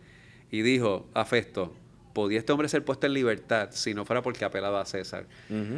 Y 0.49 0.61
dijo 0.61 1.09
a 1.13 1.25
Festo, 1.25 1.75
podía 2.17 2.39
este 2.39 2.51
hombre 2.51 2.67
ser 2.67 2.83
puesto 2.83 3.05
en 3.05 3.13
libertad 3.13 3.69
si 3.73 3.93
no 3.93 4.03
fuera 4.03 4.23
porque 4.23 4.43
apelaba 4.43 4.81
a 4.81 4.85
César. 4.85 5.27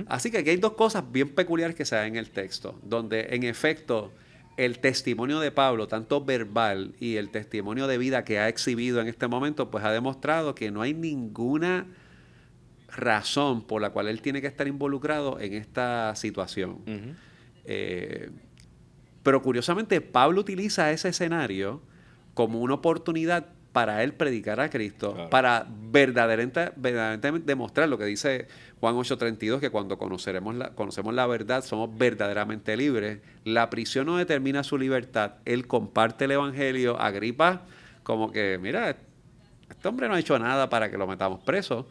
Así 0.08 0.32
que 0.32 0.38
aquí 0.38 0.52
hay 0.52 0.56
dos 0.56 0.72
cosas 0.72 1.04
bien 1.12 1.36
peculiares 1.36 1.76
que 1.76 1.84
se 1.84 1.98
dan 1.98 2.08
en 2.08 2.16
el 2.16 2.30
texto, 2.30 2.80
donde 2.82 3.28
en 3.32 3.44
efecto 3.44 4.14
el 4.56 4.80
testimonio 4.80 5.42
de 5.42 5.52
Pablo, 5.52 5.90
tanto 5.90 6.24
verbal 6.24 6.96
y 6.98 7.18
el 7.18 7.30
testimonio 7.30 7.88
de 7.88 7.98
vida 7.98 8.24
que 8.24 8.40
ha 8.40 8.48
exhibido 8.48 9.02
en 9.02 9.10
este 9.10 9.28
momento, 9.28 9.70
pues 9.70 9.84
ha 9.84 9.92
demostrado 9.92 10.56
que 10.56 10.72
no 10.72 10.82
hay 10.82 10.94
ninguna 10.94 11.88
razón 12.88 13.62
por 13.62 13.82
la 13.82 13.90
cual 13.90 14.08
él 14.08 14.22
tiene 14.22 14.40
que 14.40 14.48
estar 14.48 14.66
involucrado 14.66 15.42
en 15.42 15.52
esta 15.52 16.16
situación. 16.16 16.78
Eh, 17.66 18.30
pero 19.24 19.42
curiosamente, 19.42 20.00
Pablo 20.00 20.40
utiliza 20.40 20.90
ese 20.90 21.10
escenario 21.10 21.82
como 22.34 22.62
una 22.62 22.76
oportunidad 22.76 23.59
para 23.72 24.04
él 24.04 24.14
predicar 24.14 24.60
a 24.60 24.70
Cristo, 24.70 25.28
para 25.30 25.68
verdaderamente, 25.70 26.72
verdaderamente 26.76 27.46
demostrar 27.46 27.88
lo 27.88 27.98
que 27.98 28.06
dice 28.06 28.48
Juan 28.80 28.96
8:32, 28.96 29.60
que 29.60 29.70
cuando 29.70 29.98
conoceremos 29.98 30.56
la, 30.56 30.70
conocemos 30.72 31.14
la 31.14 31.28
verdad 31.28 31.64
somos 31.64 31.96
verdaderamente 31.98 32.76
libres. 32.76 33.20
La 33.44 33.70
prisión 33.70 34.08
no 34.08 34.18
determina 34.18 34.64
su 34.64 34.78
libertad, 34.78 35.34
él 35.46 35.68
comparte 35.68 36.26
el 36.26 36.32
Evangelio, 36.32 37.00
Agripa 37.00 37.64
como 38.10 38.32
que, 38.32 38.58
mira, 38.60 38.96
este 39.70 39.88
hombre 39.88 40.08
no 40.08 40.16
ha 40.16 40.20
hecho 40.20 40.40
nada 40.40 40.68
para 40.68 40.90
que 40.90 40.98
lo 40.98 41.06
metamos 41.06 41.44
preso, 41.44 41.88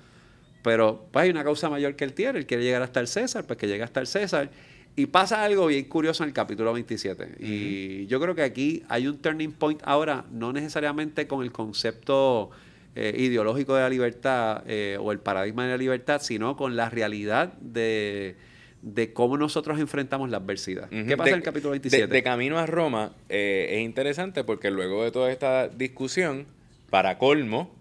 pero 0.64 1.06
pues 1.12 1.22
hay 1.22 1.30
una 1.30 1.44
causa 1.44 1.70
mayor 1.70 1.94
que 1.94 2.02
él 2.02 2.12
tiene, 2.12 2.40
él 2.40 2.46
quiere 2.46 2.64
llegar 2.64 2.82
hasta 2.82 2.98
el 2.98 3.06
César, 3.06 3.44
pues 3.46 3.56
que 3.56 3.68
llegue 3.68 3.84
hasta 3.84 4.00
el 4.00 4.08
César. 4.08 4.50
Y 4.98 5.06
pasa 5.06 5.44
algo 5.44 5.66
bien 5.66 5.84
curioso 5.84 6.24
en 6.24 6.28
el 6.30 6.34
capítulo 6.34 6.72
27. 6.72 7.36
Y 7.38 8.06
yo 8.06 8.20
creo 8.20 8.34
que 8.34 8.42
aquí 8.42 8.82
hay 8.88 9.06
un 9.06 9.18
turning 9.18 9.52
point 9.52 9.80
ahora, 9.84 10.24
no 10.32 10.52
necesariamente 10.52 11.28
con 11.28 11.44
el 11.44 11.52
concepto 11.52 12.50
eh, 12.96 13.14
ideológico 13.16 13.76
de 13.76 13.82
la 13.82 13.88
libertad 13.90 14.64
eh, 14.66 14.96
o 15.00 15.12
el 15.12 15.20
paradigma 15.20 15.64
de 15.66 15.70
la 15.70 15.76
libertad, 15.76 16.20
sino 16.20 16.56
con 16.56 16.74
la 16.74 16.90
realidad 16.90 17.52
de, 17.60 18.34
de 18.82 19.12
cómo 19.12 19.36
nosotros 19.38 19.78
enfrentamos 19.78 20.30
la 20.30 20.38
adversidad. 20.38 20.88
¿Qué 20.88 21.16
pasa 21.16 21.26
De- 21.26 21.30
en 21.30 21.36
el 21.36 21.42
capítulo 21.44 21.70
27? 21.70 22.06
De, 22.08 22.12
de 22.12 22.22
camino 22.24 22.58
a 22.58 22.66
Roma 22.66 23.12
eh, 23.28 23.68
es 23.74 23.80
interesante 23.84 24.42
porque 24.42 24.72
luego 24.72 25.04
de 25.04 25.12
toda 25.12 25.30
esta 25.30 25.68
discusión, 25.68 26.46
para 26.90 27.18
colmo, 27.18 27.72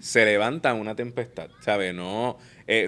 se 0.00 0.24
levanta 0.26 0.74
una 0.74 0.94
tempestad, 0.94 1.48
¿sabe? 1.60 1.94
No, 1.94 2.36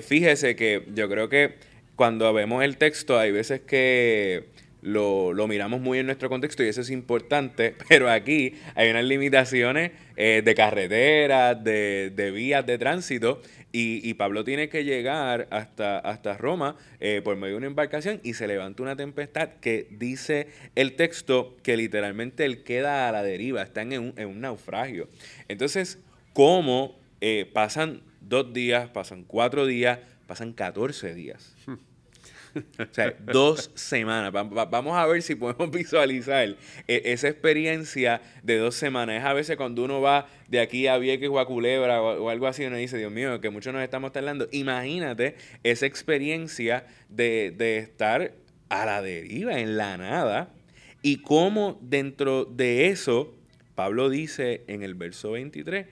fíjese 0.02 0.54
que 0.54 0.86
yo 0.94 1.08
creo 1.08 1.30
que 1.30 1.54
cuando 1.96 2.32
vemos 2.32 2.64
el 2.64 2.76
texto 2.76 3.18
hay 3.18 3.32
veces 3.32 3.60
que 3.60 4.48
lo, 4.82 5.32
lo 5.32 5.48
miramos 5.48 5.80
muy 5.80 5.98
en 5.98 6.06
nuestro 6.06 6.28
contexto 6.28 6.62
y 6.62 6.68
eso 6.68 6.82
es 6.82 6.90
importante, 6.90 7.74
pero 7.88 8.10
aquí 8.10 8.54
hay 8.74 8.90
unas 8.90 9.04
limitaciones 9.04 9.92
eh, 10.16 10.42
de 10.44 10.54
carreteras, 10.54 11.62
de, 11.64 12.12
de 12.14 12.30
vías 12.30 12.66
de 12.66 12.78
tránsito 12.78 13.40
y, 13.72 14.08
y 14.08 14.14
Pablo 14.14 14.44
tiene 14.44 14.68
que 14.68 14.84
llegar 14.84 15.48
hasta, 15.50 15.98
hasta 15.98 16.36
Roma 16.36 16.76
eh, 17.00 17.22
por 17.24 17.36
medio 17.36 17.54
de 17.54 17.58
una 17.58 17.66
embarcación 17.66 18.20
y 18.22 18.34
se 18.34 18.46
levanta 18.46 18.82
una 18.82 18.94
tempestad 18.94 19.48
que 19.60 19.88
dice 19.90 20.48
el 20.76 20.94
texto 20.94 21.56
que 21.62 21.76
literalmente 21.76 22.44
él 22.44 22.62
queda 22.62 23.08
a 23.08 23.12
la 23.12 23.22
deriva, 23.22 23.62
están 23.62 23.92
en 23.92 24.00
un, 24.00 24.14
en 24.16 24.28
un 24.28 24.40
naufragio. 24.40 25.08
Entonces, 25.48 25.98
¿cómo 26.34 26.96
eh, 27.20 27.50
pasan 27.52 28.02
dos 28.20 28.52
días, 28.52 28.90
pasan 28.90 29.24
cuatro 29.24 29.66
días, 29.66 29.98
pasan 30.26 30.52
14 30.52 31.14
días? 31.14 31.54
O 32.78 32.86
sea, 32.94 33.12
dos 33.20 33.72
semanas. 33.74 34.32
Va- 34.32 34.44
va- 34.44 34.64
vamos 34.66 34.96
a 34.96 35.04
ver 35.06 35.22
si 35.22 35.34
podemos 35.34 35.70
visualizar 35.72 36.48
eh, 36.86 37.02
esa 37.06 37.26
experiencia 37.28 38.20
de 38.44 38.58
dos 38.58 38.76
semanas. 38.76 39.18
Es 39.18 39.24
a 39.24 39.32
veces 39.32 39.56
cuando 39.56 39.82
uno 39.84 40.00
va 40.00 40.28
de 40.46 40.60
aquí 40.60 40.86
a 40.86 40.96
Vieques 40.98 41.28
o 41.30 41.40
a 41.40 41.46
Culebra 41.46 42.00
o, 42.00 42.24
o 42.24 42.30
algo 42.30 42.46
así, 42.46 42.64
uno 42.64 42.76
dice, 42.76 42.96
Dios 42.96 43.10
mío, 43.10 43.40
que 43.40 43.50
muchos 43.50 43.72
nos 43.72 43.82
estamos 43.82 44.12
tardando. 44.12 44.48
Imagínate 44.52 45.34
esa 45.64 45.86
experiencia 45.86 46.86
de, 47.08 47.52
de 47.56 47.78
estar 47.78 48.32
a 48.68 48.86
la 48.86 49.02
deriva, 49.02 49.58
en 49.58 49.76
la 49.76 49.96
nada, 49.96 50.52
y 51.02 51.18
cómo 51.22 51.78
dentro 51.82 52.44
de 52.44 52.86
eso, 52.86 53.34
Pablo 53.74 54.08
dice 54.10 54.62
en 54.68 54.84
el 54.84 54.94
verso 54.94 55.32
23 55.32 55.86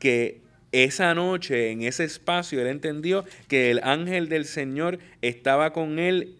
que 0.00 0.40
esa 0.72 1.14
noche, 1.14 1.70
en 1.70 1.82
ese 1.82 2.04
espacio, 2.04 2.60
él 2.60 2.66
entendió 2.66 3.24
que 3.48 3.70
el 3.70 3.80
ángel 3.82 4.28
del 4.28 4.44
Señor 4.44 4.98
estaba 5.22 5.72
con 5.72 5.98
él 5.98 6.36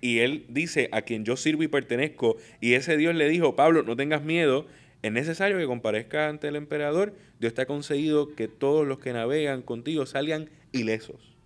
y 0.00 0.18
él 0.20 0.46
dice, 0.48 0.88
a 0.92 1.02
quien 1.02 1.24
yo 1.24 1.36
sirvo 1.36 1.62
y 1.62 1.68
pertenezco, 1.68 2.36
y 2.60 2.74
ese 2.74 2.96
Dios 2.96 3.14
le 3.14 3.28
dijo, 3.28 3.56
Pablo, 3.56 3.82
no 3.82 3.96
tengas 3.96 4.22
miedo, 4.22 4.66
es 5.02 5.12
necesario 5.12 5.58
que 5.58 5.66
comparezca 5.66 6.28
ante 6.28 6.48
el 6.48 6.56
emperador, 6.56 7.14
Dios 7.40 7.54
te 7.54 7.62
ha 7.62 7.66
conseguido 7.66 8.34
que 8.34 8.48
todos 8.48 8.86
los 8.86 8.98
que 8.98 9.12
navegan 9.12 9.62
contigo 9.62 10.06
salgan 10.06 10.50
ilesos. 10.72 11.36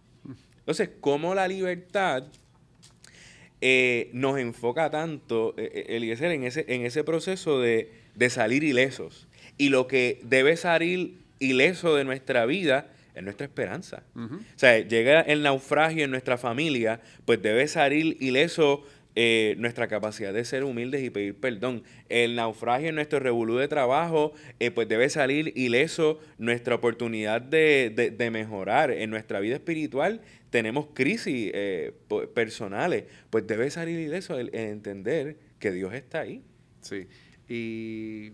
Entonces, 0.59 0.91
¿cómo 1.01 1.35
la 1.35 1.49
libertad 1.49 2.25
eh, 3.61 4.11
nos 4.13 4.39
enfoca 4.39 4.91
tanto, 4.91 5.55
eh, 5.57 5.71
eh, 5.75 5.97
Eliezer, 5.97 6.31
en 6.31 6.45
ese, 6.45 6.65
en 6.69 6.87
ese 6.87 7.05
proceso 7.05 7.61
de, 7.61 7.91
de 8.15 8.31
salir 8.31 8.65
ilesos? 8.65 9.29
Y 9.59 9.69
lo 9.71 9.87
que 9.87 10.21
debe 10.25 10.57
salir 10.57 11.22
ileso 11.43 11.95
de 11.97 12.05
nuestra 12.05 12.47
vida 12.47 12.91
es 13.15 13.23
nuestra 13.23 13.45
esperanza. 13.47 14.05
Ujú. 14.15 14.37
O 14.37 14.41
sea, 14.59 14.79
llega 14.79 15.21
el 15.21 15.43
naufragio 15.43 16.05
en 16.05 16.11
nuestra 16.11 16.39
familia, 16.39 17.01
pues 17.25 17.43
debe 17.43 17.69
salir 17.69 18.17
ileso 18.21 18.85
eh, 19.15 19.55
nuestra 19.59 19.89
capacidad 19.89 20.33
de 20.33 20.43
ser 20.47 20.65
humildes 20.65 21.03
y 21.03 21.11
pedir 21.11 21.35
perdón. 21.35 21.83
El 22.09 22.35
naufragio 22.37 22.89
en 22.89 22.95
nuestro 22.95 23.19
revolú 23.21 23.57
de 23.59 23.69
trabajo, 23.69 24.33
eh, 24.59 24.71
pues 24.71 24.89
debe 24.89 25.11
salir 25.11 25.53
ileso 25.55 26.19
nuestra 26.39 26.75
oportunidad 26.77 27.43
de, 27.43 27.93
de- 27.95 28.11
de 28.11 28.31
mejorar. 28.31 28.91
En 28.91 29.11
nuestra 29.11 29.41
vida 29.41 29.57
espiritual 29.57 30.23
tenemos 30.49 30.87
crisis 30.95 31.51
eh, 31.55 31.93
personales, 32.35 33.05
pues 33.29 33.47
debe 33.47 33.71
salir 33.71 33.99
ileso 33.99 34.39
el, 34.39 34.49
el 34.55 34.71
entender 34.71 35.37
que 35.59 35.71
Dios 35.73 35.93
está 35.93 36.21
ahí. 36.21 36.43
Sí. 36.81 37.07
Y 37.49 38.33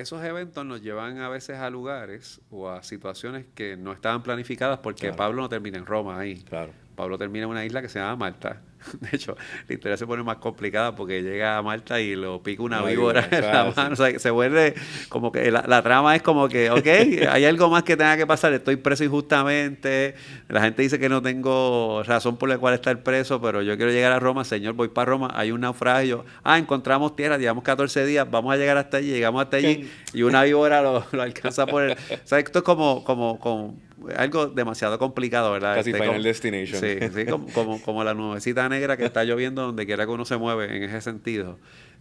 esos 0.00 0.22
eventos 0.24 0.64
nos 0.66 0.82
llevan 0.82 1.18
a 1.18 1.28
veces 1.28 1.58
a 1.58 1.70
lugares 1.70 2.40
o 2.50 2.68
a 2.68 2.82
situaciones 2.82 3.46
que 3.54 3.76
no 3.76 3.92
estaban 3.92 4.22
planificadas 4.22 4.78
porque 4.80 5.02
Claro. 5.02 5.16
Pablo 5.16 5.42
no 5.42 5.48
termina 5.48 5.78
en 5.78 5.86
Roma 5.86 6.18
ahí. 6.18 6.42
Claro. 6.42 6.72
Pablo 6.96 7.16
termina 7.18 7.44
en 7.44 7.50
una 7.50 7.64
isla 7.64 7.80
que 7.82 7.88
se 7.88 7.98
llama 7.98 8.16
Malta. 8.16 8.60
De 9.00 9.08
hecho, 9.12 9.36
la 9.68 9.74
historia 9.74 9.96
se 9.96 10.06
pone 10.06 10.22
más 10.22 10.36
complicada 10.36 10.94
porque 10.94 11.22
llega 11.22 11.56
a 11.56 11.62
Malta 11.62 12.00
y 12.00 12.14
lo 12.14 12.42
pica 12.42 12.62
una 12.62 12.82
víbora 12.82 13.26
en 13.30 13.42
la 13.42 13.72
mano. 13.76 13.92
O 13.92 13.96
sea, 13.96 14.18
se 14.18 14.30
vuelve 14.30 14.74
como 15.08 15.32
que 15.32 15.50
la, 15.50 15.64
la 15.66 15.82
trama 15.82 16.16
es 16.16 16.22
como 16.22 16.48
que, 16.48 16.70
ok, 16.70 16.86
hay 17.30 17.44
algo 17.44 17.68
más 17.68 17.82
que 17.82 17.96
tenga 17.96 18.16
que 18.16 18.26
pasar. 18.26 18.52
Estoy 18.52 18.76
preso 18.76 19.04
injustamente. 19.04 20.14
La 20.48 20.62
gente 20.62 20.82
dice 20.82 20.98
que 20.98 21.08
no 21.08 21.22
tengo 21.22 22.02
razón 22.04 22.36
por 22.36 22.48
la 22.48 22.58
cual 22.58 22.74
estar 22.74 23.02
preso, 23.02 23.40
pero 23.40 23.62
yo 23.62 23.76
quiero 23.76 23.92
llegar 23.92 24.12
a 24.12 24.18
Roma. 24.18 24.44
Señor, 24.44 24.74
voy 24.74 24.88
para 24.88 25.06
Roma. 25.06 25.30
Hay 25.34 25.52
un 25.52 25.60
naufragio. 25.60 26.24
Ah, 26.42 26.58
encontramos 26.58 27.16
tierra, 27.16 27.38
llevamos 27.38 27.64
14 27.64 28.06
días. 28.06 28.30
Vamos 28.30 28.52
a 28.52 28.56
llegar 28.56 28.76
hasta 28.78 28.98
allí. 28.98 29.10
Llegamos 29.10 29.42
hasta 29.42 29.58
allí 29.58 29.90
y 30.12 30.22
una 30.22 30.42
víbora 30.44 30.82
lo, 30.82 31.04
lo 31.12 31.22
alcanza 31.22 31.66
por 31.66 31.82
el. 31.82 31.92
O 31.92 31.96
sea, 32.24 32.38
esto 32.38 32.60
es 32.60 32.64
como, 32.64 33.04
como, 33.04 33.38
como 33.38 33.76
algo 34.16 34.46
demasiado 34.48 34.98
complicado, 34.98 35.52
¿verdad? 35.52 35.74
Casi 35.76 35.90
Este, 35.90 36.00
Final 36.00 36.14
como- 36.16 36.24
Destination. 36.24 36.80
Sí, 36.80 36.98
sí, 37.14 37.26
como, 37.26 37.46
como, 37.52 37.82
como 37.82 38.04
la 38.04 38.14
nubecita 38.14 38.68
negra 38.68 38.96
que 38.96 39.04
está 39.04 39.24
lloviendo 39.24 39.62
donde 39.62 39.86
quiera 39.86 40.04
que 40.06 40.12
uno 40.12 40.24
se 40.24 40.36
mueve 40.36 40.76
en 40.76 40.82
ese 40.84 41.00
sentido. 41.00 41.58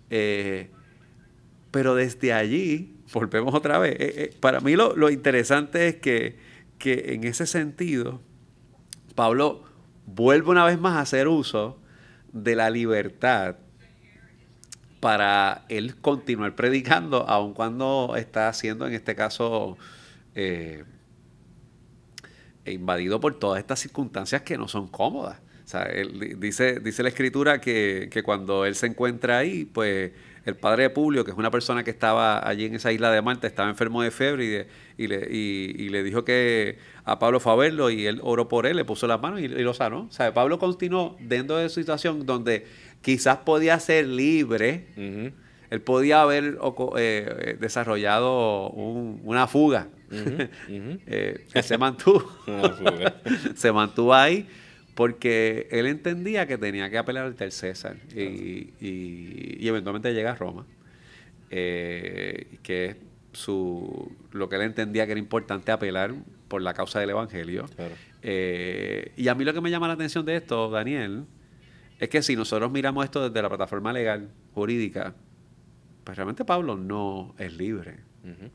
Eh, 0.09 0.69
pero 1.71 1.93
desde 1.95 2.33
allí, 2.33 2.95
volvemos 3.13 3.53
otra 3.53 3.77
vez. 3.79 3.93
eh, 3.99 4.13
eh, 4.17 4.35
para 4.39 4.59
mí 4.59 4.75
lo, 4.75 4.95
lo 4.95 5.09
interesante 5.09 5.87
es 5.87 5.95
que, 5.97 6.37
que 6.77 7.13
en 7.13 7.23
ese 7.25 7.45
sentido, 7.45 8.21
Pablo 9.15 9.63
vuelve 10.05 10.49
una 10.49 10.65
vez 10.65 10.79
más 10.79 10.95
a 10.95 11.01
hacer 11.01 11.27
uso 11.27 11.79
de 12.33 12.55
la 12.55 12.69
libertad 12.69 13.57
para 14.99 15.65
él 15.69 15.95
continuar 16.01 16.55
predicando, 16.55 17.27
aun 17.29 17.53
cuando 17.53 18.15
está 18.17 18.49
haciendo, 18.49 18.85
en 18.87 18.93
este 18.93 19.15
caso, 19.15 19.77
eh, 20.35 20.83
invadido 22.71 23.19
por 23.19 23.37
todas 23.39 23.59
estas 23.59 23.79
circunstancias 23.79 24.41
que 24.43 24.57
no 24.57 24.67
son 24.67 24.87
cómodas. 24.87 25.39
O 25.65 25.67
sea, 25.71 25.83
él 25.83 26.19
di- 26.19 26.33
dice, 26.35 26.79
dice 26.79 27.03
la 27.03 27.09
escritura 27.09 27.61
que, 27.61 28.09
que 28.11 28.23
cuando 28.23 28.65
él 28.65 28.73
se 28.75 28.87
encuentra 28.87 29.37
ahí, 29.37 29.65
pues 29.65 30.11
el 30.45 30.55
padre 30.55 30.83
de 30.83 30.89
Publio, 30.89 31.23
que 31.23 31.29
es 31.31 31.37
una 31.37 31.51
persona 31.51 31.83
que 31.83 31.91
estaba 31.91 32.47
allí 32.47 32.65
en 32.65 32.73
esa 32.73 32.91
isla 32.91 33.11
de 33.11 33.21
Malta, 33.21 33.45
estaba 33.45 33.69
enfermo 33.69 34.01
de 34.01 34.09
fiebre 34.09 34.45
y, 34.45 34.47
de- 34.47 34.67
y 34.97 35.07
le, 35.07 35.27
y- 35.29 35.75
y 35.77 35.89
le 35.89 36.01
dijo 36.03 36.25
que 36.25 36.79
a 37.03 37.19
Pablo 37.19 37.39
fue 37.39 37.51
a 37.51 37.55
verlo 37.55 37.91
y 37.91 38.07
él 38.07 38.19
oró 38.23 38.47
por 38.47 38.65
él, 38.65 38.77
le 38.77 38.85
puso 38.85 39.05
las 39.05 39.21
manos 39.21 39.41
y, 39.41 39.47
lo 39.47 39.73
sanó. 39.75 40.07
O 40.09 40.11
sea, 40.11 40.33
Pablo 40.33 40.57
continuó 40.57 41.17
dentro 41.19 41.57
de 41.57 41.69
su 41.69 41.79
situación 41.81 42.25
donde 42.25 42.65
quizás 43.03 43.37
podía 43.37 43.79
ser 43.79 44.07
libre, 44.07 44.87
él 45.69 45.81
podía 45.81 46.23
haber 46.23 46.57
eh, 46.97 46.97
eh, 46.97 47.57
desarrollado 47.59 48.69
un- 48.71 49.21
una 49.23 49.45
fuga. 49.45 49.87
Eh, 51.07 51.45
se 51.61 51.77
mantuvo. 51.77 52.19
Fuga. 52.45 53.15
se 53.55 53.71
mantuvo 53.71 54.13
ahí 54.13 54.47
porque 54.95 55.67
él 55.71 55.85
entendía 55.85 56.45
que 56.47 56.57
tenía 56.57 56.89
que 56.89 56.97
apelar 56.97 57.25
ante 57.27 57.43
el 57.45 57.51
César 57.51 57.97
y, 58.13 58.73
y- 58.81 59.57
y 59.59 59.67
eventualmente 59.67 60.13
llega 60.13 60.31
a 60.31 60.35
Roma, 60.35 60.65
eh, 61.49 62.57
que 62.63 62.85
es 62.85 62.95
su, 63.33 64.11
lo 64.31 64.49
que 64.49 64.55
él 64.57 64.63
entendía 64.63 65.05
que 65.05 65.11
era 65.13 65.19
importante 65.19 65.71
apelar 65.71 66.13
por 66.47 66.61
la 66.61 66.73
causa 66.73 66.99
del 66.99 67.11
Evangelio. 67.11 67.65
Claro. 67.75 67.93
Eh, 68.23 69.11
y 69.15 69.27
a 69.27 69.35
mí 69.35 69.45
lo 69.45 69.53
que 69.53 69.61
me 69.61 69.69
llama 69.71 69.87
la 69.87 69.93
atención 69.93 70.25
de 70.25 70.35
esto, 70.35 70.69
Daniel, 70.69 71.25
es 71.99 72.09
que 72.09 72.21
si 72.21 72.35
nosotros 72.35 72.71
miramos 72.71 73.05
esto 73.05 73.29
desde 73.29 73.41
la 73.41 73.49
plataforma 73.49 73.93
legal, 73.93 74.29
jurídica, 74.53 75.15
pues 76.03 76.17
realmente 76.17 76.43
Pablo 76.45 76.75
no 76.75 77.35
es 77.37 77.53
libre. 77.53 77.97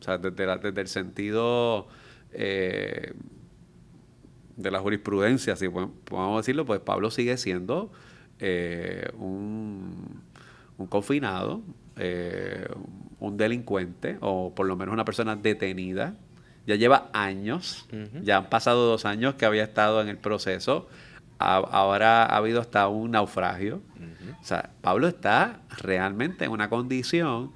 O 0.01 0.03
sea, 0.05 0.19
desde, 0.19 0.47
la- 0.47 0.59
desde 0.59 0.81
el 0.81 0.89
sentido 0.89 1.89
eh, 2.33 3.13
de 4.57 4.71
la 4.71 4.79
jurisprudencia, 4.81 5.57
si 5.57 5.69
po- 5.69 5.91
podemos 6.05 6.43
decirlo, 6.43 6.65
pues 6.65 6.81
Pablo 6.81 7.11
sigue 7.11 7.37
siendo 7.37 7.91
eh, 8.41 9.09
un, 9.19 10.21
un 10.79 10.87
confinado, 10.87 11.63
eh, 11.97 12.67
un 13.21 13.37
delincuente, 13.37 14.19
o 14.21 14.55
por 14.55 14.67
lo 14.67 14.77
menos 14.77 14.93
una 14.93 15.05
persona 15.05 15.37
detenida. 15.37 16.15
Ya 16.67 16.77
lleva 16.77 17.11
años, 17.13 17.87
ya 18.23 18.39
han 18.39 18.49
pasado 18.49 18.87
dos 18.87 19.05
años 19.05 19.35
que 19.35 19.45
había 19.45 19.65
estado 19.65 20.01
en 20.01 20.09
el 20.09 20.17
proceso. 20.19 20.89
A- 21.39 21.57
ahora 21.57 22.25
ha 22.25 22.37
habido 22.37 22.61
hasta 22.61 22.89
un 22.89 23.11
naufragio. 23.13 23.81
O 24.41 24.45
sea, 24.45 24.71
Pablo 24.81 25.07
está 25.09 25.61
realmente 25.79 26.45
en 26.47 26.51
una 26.53 26.69
condición 26.71 27.53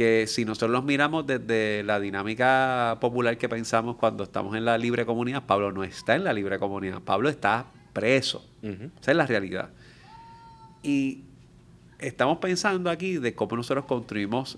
que 0.00 0.26
si 0.26 0.46
nosotros 0.46 0.70
los 0.70 0.82
miramos 0.82 1.26
desde 1.26 1.82
la 1.82 2.00
dinámica 2.00 2.96
popular 3.02 3.36
que 3.36 3.50
pensamos 3.50 3.96
cuando 3.96 4.24
estamos 4.24 4.56
en 4.56 4.64
la 4.64 4.78
libre 4.78 5.04
comunidad, 5.04 5.44
Pablo 5.44 5.72
no 5.72 5.84
está 5.84 6.16
en 6.16 6.24
la 6.24 6.32
libre 6.32 6.58
comunidad, 6.58 7.02
Pablo 7.02 7.28
está 7.28 7.66
preso. 7.92 8.42
Esa 8.62 9.10
es 9.10 9.16
la 9.18 9.26
realidad. 9.26 9.68
Y 10.82 11.24
estamos 11.98 12.38
pensando 12.38 12.88
aquí 12.88 13.18
de 13.18 13.34
cómo 13.34 13.56
nosotros 13.56 13.84
construimos 13.84 14.56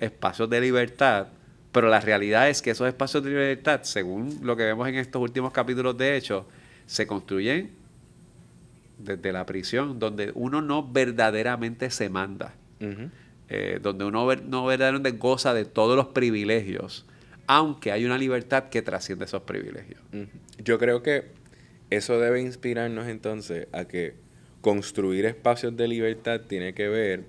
espacios 0.00 0.50
de 0.50 0.60
libertad, 0.60 1.28
pero 1.70 1.88
la 1.88 2.00
realidad 2.00 2.48
es 2.48 2.60
que 2.60 2.72
esos 2.72 2.88
espacios 2.88 3.22
de 3.22 3.30
libertad, 3.30 3.82
según 3.84 4.40
lo 4.42 4.56
que 4.56 4.64
vemos 4.64 4.88
en 4.88 4.96
estos 4.96 5.22
últimos 5.22 5.52
capítulos 5.52 5.96
de 5.96 6.16
Hechos, 6.16 6.44
se 6.86 7.06
construyen 7.06 7.70
desde 8.98 9.30
la 9.30 9.46
prisión, 9.46 10.00
donde 10.00 10.32
uno 10.34 10.60
no 10.60 10.82
verdaderamente 10.82 11.88
se 11.90 12.08
manda, 12.08 12.54
eh, 13.54 13.80
donde 13.82 14.06
uno 14.06 14.34
no 14.34 14.64
verdaderamente 14.64 15.10
goza 15.18 15.52
de 15.52 15.66
todos 15.66 15.94
los 15.94 16.06
privilegios, 16.06 17.04
aunque 17.46 17.92
hay 17.92 18.06
una 18.06 18.16
libertad 18.16 18.70
que 18.70 18.80
trasciende 18.80 19.26
esos 19.26 19.42
privilegios. 19.42 20.00
Yo 20.64 20.78
creo 20.78 21.02
que 21.02 21.26
eso 21.90 22.18
debe 22.18 22.40
inspirarnos 22.40 23.08
entonces 23.08 23.68
a 23.72 23.84
que 23.84 24.14
construir 24.62 25.26
espacios 25.26 25.76
de 25.76 25.86
libertad 25.86 26.40
tiene 26.48 26.72
que 26.72 26.88
ver 26.88 27.24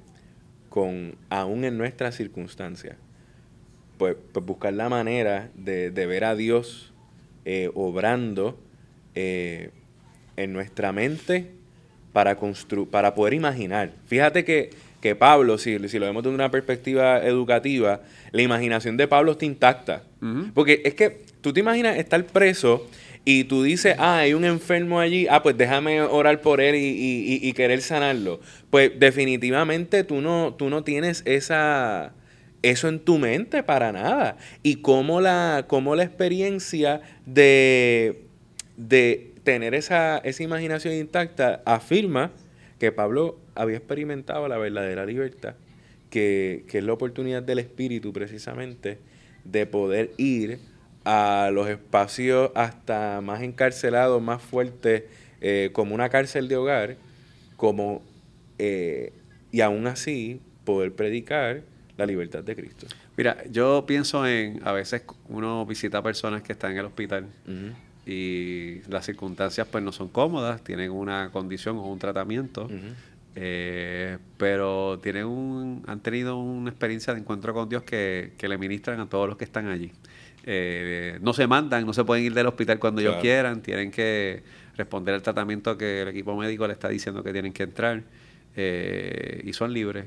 con, 0.69 1.17
aún 1.29 1.65
en 1.65 1.77
nuestras 1.77 2.15
circunstancias, 2.15 2.95
pues, 3.97 4.15
pues 4.31 4.45
buscar 4.45 4.71
la 4.71 4.87
manera 4.87 5.49
de, 5.55 5.89
ver 5.89 6.23
a 6.23 6.35
Dios 6.35 6.93
eh, 7.43 7.69
obrando 7.73 8.57
eh, 9.13 9.71
en 10.37 10.53
nuestra 10.53 10.93
mente 10.93 11.51
para, 12.13 12.39
para 12.89 13.13
poder 13.13 13.33
imaginar. 13.33 13.91
Fíjate 14.05 14.45
que, 14.45 14.69
que 15.03 15.17
Pablo, 15.17 15.57
si, 15.57 15.77
si, 15.89 15.99
lo 15.99 16.05
vemos 16.05 16.23
desde 16.23 16.33
una 16.33 16.49
perspectiva 16.49 17.21
educativa, 17.25 17.99
la 18.31 18.41
imaginación 18.41 18.95
de 18.95 19.05
Pablo 19.05 19.33
está 19.33 19.43
intacta. 19.43 20.03
Porque 20.53 20.81
es 20.85 20.93
que 20.93 21.25
tú 21.41 21.51
te 21.51 21.59
imaginas 21.59 21.97
estar 21.97 22.25
preso 22.25 22.87
y 23.25 23.43
tú 23.43 23.63
dices, 23.63 23.97
ah, 23.99 24.19
hay 24.19 24.33
un 24.33 24.45
enfermo 24.45 25.01
allí, 25.01 25.27
ah, 25.29 25.43
pues 25.43 25.57
déjame 25.57 25.99
orar 25.99 26.39
por 26.39 26.61
él 26.61 26.75
y, 26.77 27.51
querer 27.51 27.81
sanarlo. 27.81 28.39
Pues 28.69 28.97
definitivamente 28.97 30.05
tú 30.05 30.21
no, 30.21 30.55
tú 30.57 30.69
no 30.69 30.85
tienes 30.85 31.21
esa, 31.25 32.13
eso 32.61 32.87
en 32.87 32.99
tu 32.99 33.19
mente 33.19 33.61
para 33.61 33.91
nada. 33.91 34.37
Y 34.63 34.77
cómo 34.77 35.19
la, 35.19 35.65
cómo 35.67 35.97
la 35.97 36.03
experiencia 36.03 37.01
de, 37.25 38.21
de 38.77 39.33
tener 39.43 39.75
esa, 39.75 40.19
esa 40.19 40.43
imaginación 40.43 40.93
intacta 40.93 41.61
afirma 41.65 42.31
que 42.83 42.91
Pablo 42.91 43.39
había 43.55 43.77
experimentado 43.77 44.45
la 44.49 44.57
verdadera 44.57 45.05
libertad, 45.05 45.55
que, 46.09 46.65
que 46.67 46.79
es 46.79 46.83
la 46.83 46.91
oportunidad 46.91 47.41
del 47.41 47.59
Espíritu 47.59 48.11
precisamente 48.11 48.97
de 49.45 49.65
poder 49.65 50.11
ir 50.17 50.59
a 51.05 51.49
los 51.53 51.69
espacios 51.69 52.51
hasta 52.55 53.21
más 53.21 53.41
encarcelados, 53.41 54.21
más 54.21 54.41
fuertes, 54.41 55.03
eh, 55.39 55.69
como 55.71 55.95
una 55.95 56.09
cárcel 56.09 56.49
de 56.49 56.57
hogar, 56.57 56.97
como 57.55 58.01
eh, 58.59 59.13
y 59.53 59.61
aún 59.61 59.87
así 59.87 60.41
poder 60.65 60.91
predicar 60.91 61.61
la 61.95 62.05
libertad 62.05 62.43
de 62.43 62.53
Cristo. 62.53 62.87
Mira, 63.15 63.45
yo 63.49 63.85
pienso 63.85 64.27
en, 64.27 64.59
a 64.67 64.73
veces 64.73 65.03
uno 65.29 65.65
visita 65.65 66.03
personas 66.03 66.41
que 66.41 66.51
están 66.51 66.73
en 66.73 66.79
el 66.79 66.85
hospital 66.87 67.27
y 68.05 68.81
las 68.89 69.05
circunstancias 69.05 69.67
pues 69.71 69.83
no 69.83 69.91
son 69.91 70.09
cómodas, 70.09 70.63
tienen 70.63 70.91
una 70.91 71.29
condición 71.31 71.77
o 71.77 71.83
un 71.83 71.99
tratamiento, 71.99 72.69
eh, 73.35 74.17
pero 74.37 74.99
tienen 74.99 75.25
un, 75.25 75.83
han 75.87 75.99
tenido 76.01 76.37
una 76.37 76.69
experiencia 76.69 77.13
de 77.13 77.21
encuentro 77.21 77.53
con 77.53 77.69
Dios 77.69 77.83
que, 77.83 78.33
que 78.37 78.47
le 78.47 78.57
ministran 78.57 78.99
a 78.99 79.07
todos 79.07 79.27
los 79.27 79.37
que 79.37 79.45
están 79.45 79.67
allí. 79.67 79.91
Eh, 80.45 81.19
no 81.21 81.33
se 81.33 81.47
mandan, 81.47 81.85
no 81.85 81.93
se 81.93 82.03
pueden 82.03 82.25
ir 82.25 82.33
del 82.33 82.47
hospital 82.47 82.77
cuando 82.77 82.99
ellos 82.99 83.15
quieran, 83.21 83.61
tienen 83.61 83.91
que 83.91 84.43
responder 84.75 85.15
al 85.15 85.21
tratamiento 85.21 85.77
que 85.77 86.01
el 86.01 86.09
equipo 86.09 86.35
médico 86.35 86.67
le 86.67 86.73
está 86.73 86.89
diciendo 86.89 87.23
que 87.23 87.31
tienen 87.31 87.53
que 87.53 87.63
entrar 87.63 88.03
eh, 88.55 89.41
y 89.45 89.53
son 89.53 89.71
libres. 89.73 90.05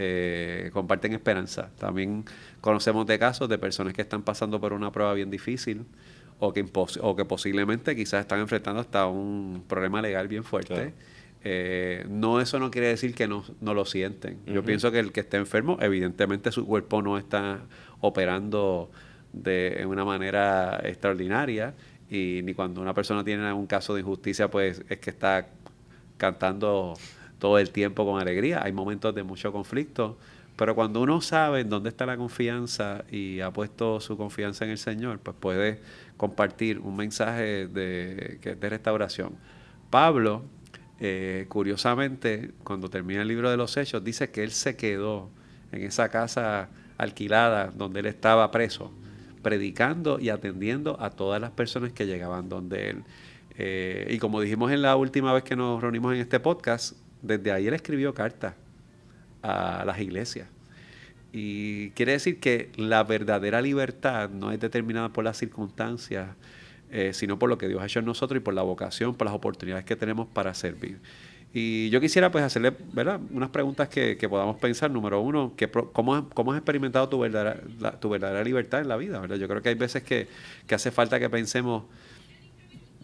Eh, 0.00 0.70
comparten 0.72 1.12
esperanza. 1.12 1.70
También 1.78 2.24
conocemos 2.60 3.04
de 3.06 3.18
casos 3.18 3.48
de 3.48 3.58
personas 3.58 3.94
que 3.94 4.02
están 4.02 4.22
pasando 4.22 4.60
por 4.60 4.72
una 4.72 4.92
prueba 4.92 5.12
bien 5.14 5.28
difícil 5.28 5.84
o 6.38 6.52
que, 6.52 6.64
o 7.00 7.16
que 7.16 7.24
posiblemente 7.24 7.96
quizás 7.96 8.20
están 8.20 8.40
enfrentando 8.40 8.80
hasta 8.80 9.06
un 9.06 9.64
problema 9.66 10.00
legal 10.00 10.28
bien 10.28 10.44
fuerte. 10.44 10.94
no, 12.08 12.40
eso 12.40 12.58
no 12.58 12.70
quiere 12.70 12.88
decir 12.88 13.14
que 13.14 13.26
no, 13.26 13.44
no 13.60 13.74
lo 13.74 13.84
sienten. 13.84 14.38
Yo 14.46 14.62
pienso 14.64 14.90
que 14.92 14.98
el 14.98 15.12
que 15.12 15.20
esté 15.20 15.36
enfermo, 15.36 15.78
evidentemente 15.80 16.52
su 16.52 16.66
cuerpo 16.66 17.02
no 17.02 17.18
está 17.18 17.60
operando 18.00 18.90
de 19.32 19.84
una 19.86 20.04
manera 20.04 20.80
extraordinaria 20.84 21.74
y 22.10 22.40
ni 22.42 22.54
cuando 22.54 22.80
una 22.80 22.94
persona 22.94 23.24
tiene 23.24 23.52
un 23.52 23.66
caso 23.66 23.94
de 23.94 24.00
injusticia 24.00 24.50
pues 24.50 24.82
es 24.88 24.98
que 24.98 25.10
está 25.10 25.48
cantando 26.16 26.94
todo 27.38 27.58
el 27.58 27.70
tiempo 27.70 28.04
con 28.04 28.20
alegría. 28.20 28.62
Hay 28.62 28.72
momentos 28.72 29.14
de 29.14 29.22
mucho 29.22 29.52
conflicto, 29.52 30.18
pero 30.56 30.74
cuando 30.74 31.00
uno 31.00 31.20
sabe 31.20 31.60
en 31.60 31.70
dónde 31.70 31.90
está 31.90 32.06
la 32.06 32.16
confianza 32.16 33.04
y 33.10 33.40
ha 33.40 33.52
puesto 33.52 34.00
su 34.00 34.16
confianza 34.16 34.64
en 34.64 34.72
el 34.72 34.78
Señor, 34.78 35.20
pues 35.20 35.36
puede 35.38 35.80
compartir 36.18 36.80
un 36.80 36.96
mensaje 36.96 37.66
de, 37.66 38.38
de 38.60 38.68
restauración. 38.68 39.36
Pablo, 39.88 40.44
eh, 41.00 41.46
curiosamente, 41.48 42.50
cuando 42.64 42.90
termina 42.90 43.22
el 43.22 43.28
libro 43.28 43.50
de 43.50 43.56
los 43.56 43.74
Hechos, 43.78 44.04
dice 44.04 44.30
que 44.30 44.44
él 44.44 44.50
se 44.50 44.76
quedó 44.76 45.30
en 45.72 45.82
esa 45.82 46.10
casa 46.10 46.68
alquilada 46.98 47.68
donde 47.68 48.00
él 48.00 48.06
estaba 48.06 48.50
preso 48.50 48.92
predicando 49.42 50.18
y 50.18 50.30
atendiendo 50.30 51.00
a 51.00 51.10
todas 51.10 51.40
las 51.40 51.52
personas 51.52 51.92
que 51.92 52.06
llegaban 52.06 52.48
donde 52.48 52.90
él. 52.90 53.04
Eh, 53.56 54.08
y 54.10 54.18
como 54.18 54.40
dijimos 54.40 54.70
en 54.72 54.82
la 54.82 54.96
última 54.96 55.32
vez 55.32 55.44
que 55.44 55.56
nos 55.56 55.80
reunimos 55.80 56.12
en 56.14 56.20
este 56.20 56.40
podcast, 56.40 56.96
desde 57.22 57.52
ahí 57.52 57.66
él 57.66 57.74
escribió 57.74 58.12
cartas 58.12 58.54
a 59.42 59.84
las 59.86 60.00
iglesias. 60.00 60.48
Y 61.32 61.90
quiere 61.90 62.12
decir 62.12 62.40
que 62.40 62.70
la 62.76 63.04
verdadera 63.04 63.60
libertad 63.60 64.30
no 64.30 64.50
es 64.50 64.60
determinada 64.60 65.10
por 65.10 65.24
las 65.24 65.36
circunstancias, 65.36 66.28
eh, 66.90 67.12
sino 67.12 67.38
por 67.38 67.50
lo 67.50 67.58
que 67.58 67.68
Dios 67.68 67.82
ha 67.82 67.86
hecho 67.86 67.98
en 67.98 68.06
nosotros 68.06 68.38
y 68.38 68.40
por 68.40 68.54
la 68.54 68.62
vocación, 68.62 69.14
por 69.14 69.26
las 69.26 69.34
oportunidades 69.34 69.84
que 69.84 69.96
tenemos 69.96 70.26
para 70.28 70.54
servir. 70.54 70.98
Y 71.52 71.88
yo 71.90 72.00
quisiera 72.00 72.30
pues 72.30 72.44
hacerle 72.44 72.72
¿verdad? 72.92 73.20
unas 73.30 73.48
preguntas 73.50 73.88
que, 73.88 74.16
podamos 74.28 74.58
pensar. 74.58 74.90
Número 74.90 75.20
uno, 75.20 75.54
que, 75.56 75.68
¿cómo, 75.70 76.28
¿cómo, 76.30 76.52
has 76.52 76.58
experimentado 76.58 77.08
tu 77.08 77.18
verdadera, 77.18 77.98
tu 78.00 78.10
verdadera 78.10 78.44
libertad 78.44 78.80
en 78.80 78.88
la 78.88 78.96
vida? 78.96 79.18
¿verdad? 79.18 79.36
Yo 79.36 79.48
creo 79.48 79.62
que 79.62 79.70
hay 79.70 79.74
veces 79.74 80.02
que, 80.02 80.28
hace 80.70 80.90
falta 80.90 81.18
que 81.18 81.30
pensemos 81.30 81.84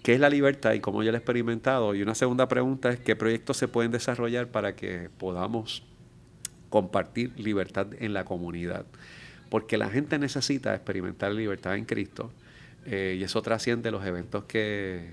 qué 0.03 0.15
es 0.15 0.21
la 0.21 0.29
libertad 0.29 0.75
y 0.75 0.81
cómo 0.81 1.03
yo 1.03 1.11
la 1.11 1.19
he 1.19 1.21
experimentado. 1.21 1.95
Y 1.95 2.03
una 2.03 2.15
segunda 2.15 2.47
pregunta 2.47 2.91
es 2.91 3.01
qué 3.01 3.17
proyectos 3.17 3.57
se 3.57 3.67
pueden 3.67 3.91
desarrollar 3.91 4.49
para 4.49 4.77
que 4.77 5.09
podamos 5.17 5.83
compartir 6.75 7.31
libertad 7.39 7.87
en 8.01 8.13
la 8.13 8.25
comunidad. 8.25 8.85
Porque 9.49 9.79
la 9.79 9.89
gente 9.91 10.19
necesita 10.19 10.75
experimentar 10.75 11.31
libertad 11.31 11.77
en 11.77 11.85
Cristo 11.85 12.33
eh, 12.85 13.15
y 13.17 13.23
eso 13.23 13.43
trasciende 13.43 13.93
los 13.93 14.05
eventos 14.05 14.43
que, 14.47 15.09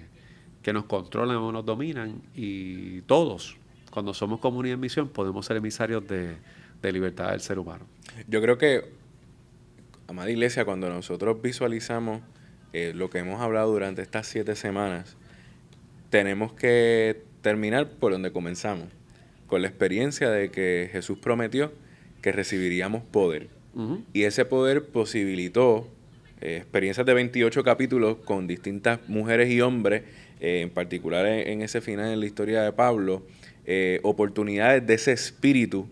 que 0.63 0.73
nos 0.73 0.85
controlan 0.85 1.37
o 1.37 1.51
nos 1.51 1.63
dominan 1.63 2.23
y 2.33 3.01
todos, 3.01 3.57
cuando 3.91 4.15
somos 4.15 4.39
comunidad 4.39 4.73
en 4.73 4.79
misión, 4.79 5.09
podemos 5.09 5.45
ser 5.45 5.57
emisarios 5.57 6.03
de, 6.07 6.37
libertad 6.91 7.29
del 7.29 7.41
ser 7.41 7.59
humano. 7.59 7.85
Yo 8.27 8.41
creo 8.41 8.57
que, 8.57 8.91
amada 10.07 10.31
iglesia, 10.31 10.65
cuando 10.65 10.89
nosotros 10.89 11.43
visualizamos 11.43 12.23
eh, 12.73 12.93
lo 12.95 13.11
que 13.11 13.19
hemos 13.19 13.39
hablado 13.39 13.71
durante 13.71 14.01
estas 14.01 14.25
siete 14.25 14.55
semanas, 14.55 15.15
tenemos 16.09 16.53
que 16.53 17.23
terminar 17.43 17.87
por 17.87 18.13
donde 18.13 18.31
comenzamos, 18.31 18.87
con 19.51 19.61
la 19.61 19.67
experiencia 19.67 20.29
de 20.29 20.49
que 20.49 20.87
Jesús 20.93 21.17
prometió 21.17 21.73
que 22.21 22.31
recibiríamos 22.31 23.03
poder. 23.03 23.49
Y 24.13 24.23
ese 24.23 24.45
poder 24.45 24.85
posibilitó 24.85 25.89
eh, 26.39 26.55
experiencias 26.55 27.05
de 27.05 27.13
28 27.13 27.61
capítulos 27.61 28.15
con 28.23 28.47
distintas 28.47 28.99
mujeres 29.09 29.49
y 29.51 29.59
hombres 29.59 30.03
eh, 30.39 30.61
en 30.61 30.69
particular 30.69 31.25
en, 31.25 31.61
ese 31.61 31.81
final 31.81 32.13
en 32.13 32.21
la 32.21 32.25
historia 32.25 32.61
de 32.61 32.71
Pablo, 32.71 33.23
eh, 33.65 33.99
oportunidades 34.03 34.87
de 34.87 34.93
ese 34.93 35.11
espíritu, 35.11 35.85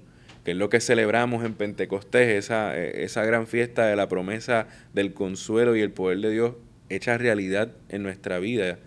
que 0.45 0.51
es 0.51 0.57
lo 0.57 0.69
que 0.69 0.79
celebramos 0.79 1.43
en 1.43 1.53
Pentecostés, 1.53 2.29
esa, 2.29 2.77
esa 2.77 3.25
gran 3.25 3.45
fiesta 3.45 3.87
de 3.87 3.97
la 3.97 4.07
promesa 4.07 4.67
del 4.93 5.13
consuelo 5.13 5.75
y 5.75 5.81
el 5.81 5.91
poder 5.91 6.19
de 6.19 6.31
Dios 6.31 6.53
hecha 6.87 7.17
realidad 7.17 7.73
en 7.89 8.03
nuestra 8.03 8.39
vida. 8.39 8.79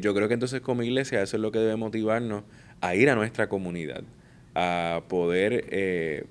yo 0.00 0.14
creo 0.14 0.28
que 0.28 0.34
entonces 0.34 0.60
como 0.60 0.84
iglesia 0.84 1.22
eso 1.22 1.36
es 1.36 1.42
lo 1.42 1.50
que 1.50 1.58
debe 1.58 1.74
motivarnos 1.74 2.44
a 2.80 2.94
ir 2.94 3.10
a 3.10 3.14
nuestra 3.14 3.48
comunidad, 3.48 4.02
a 4.54 5.02
poder 5.08 6.26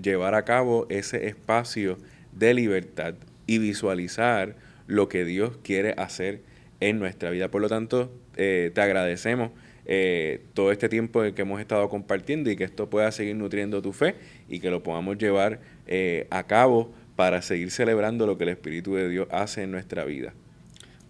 llevar 0.00 0.34
a 0.34 0.44
cabo 0.44 0.86
ese 0.88 1.26
espacio 1.26 1.98
de 2.32 2.54
libertad 2.54 3.14
y 3.46 3.58
visualizar 3.58 4.56
lo 4.86 5.08
que 5.08 5.24
Dios 5.24 5.58
quiere 5.62 5.94
hacer 5.96 6.40
en 6.80 6.98
nuestra 6.98 7.30
vida. 7.30 7.50
Por 7.50 7.62
lo 7.62 7.68
tanto, 7.68 8.12
eh, 8.36 8.70
te 8.74 8.80
agradecemos 8.80 9.50
eh, 9.84 10.42
todo 10.54 10.72
este 10.72 10.88
tiempo 10.88 11.22
que 11.34 11.42
hemos 11.42 11.60
estado 11.60 11.88
compartiendo 11.88 12.50
y 12.50 12.56
que 12.56 12.64
esto 12.64 12.88
pueda 12.88 13.10
seguir 13.12 13.36
nutriendo 13.36 13.82
tu 13.82 13.92
fe 13.92 14.14
y 14.48 14.60
que 14.60 14.70
lo 14.70 14.82
podamos 14.82 15.18
llevar 15.18 15.60
eh, 15.86 16.26
a 16.30 16.44
cabo 16.46 16.92
para 17.16 17.42
seguir 17.42 17.70
celebrando 17.70 18.26
lo 18.26 18.38
que 18.38 18.44
el 18.44 18.50
Espíritu 18.50 18.94
de 18.94 19.08
Dios 19.08 19.28
hace 19.30 19.62
en 19.62 19.70
nuestra 19.70 20.04
vida. 20.04 20.34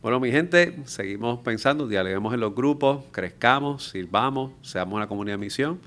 Bueno, 0.03 0.19
mi 0.19 0.33
gente, 0.33 0.77
seguimos 0.85 1.39
pensando, 1.45 1.87
dialoguemos 1.87 2.35
en 2.35 2.41
los 2.41 2.53
grupos, 2.57 3.05
crezcamos, 3.13 3.91
sirvamos, 3.91 4.51
seamos 4.61 4.97
una 4.97 5.07
comunidad 5.07 5.35
de 5.35 5.39
misión 5.39 5.79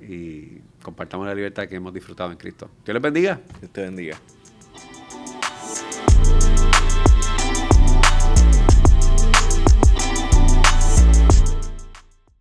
y 0.00 0.60
compartamos 0.82 1.26
la 1.26 1.34
libertad 1.34 1.68
que 1.68 1.76
hemos 1.76 1.92
disfrutado 1.92 2.32
en 2.32 2.38
Cristo. 2.38 2.70
Dios 2.82 2.94
les 2.94 3.02
bendiga. 3.02 3.40
Dios 3.60 3.70
te 3.70 3.82
bendiga. 3.82 4.16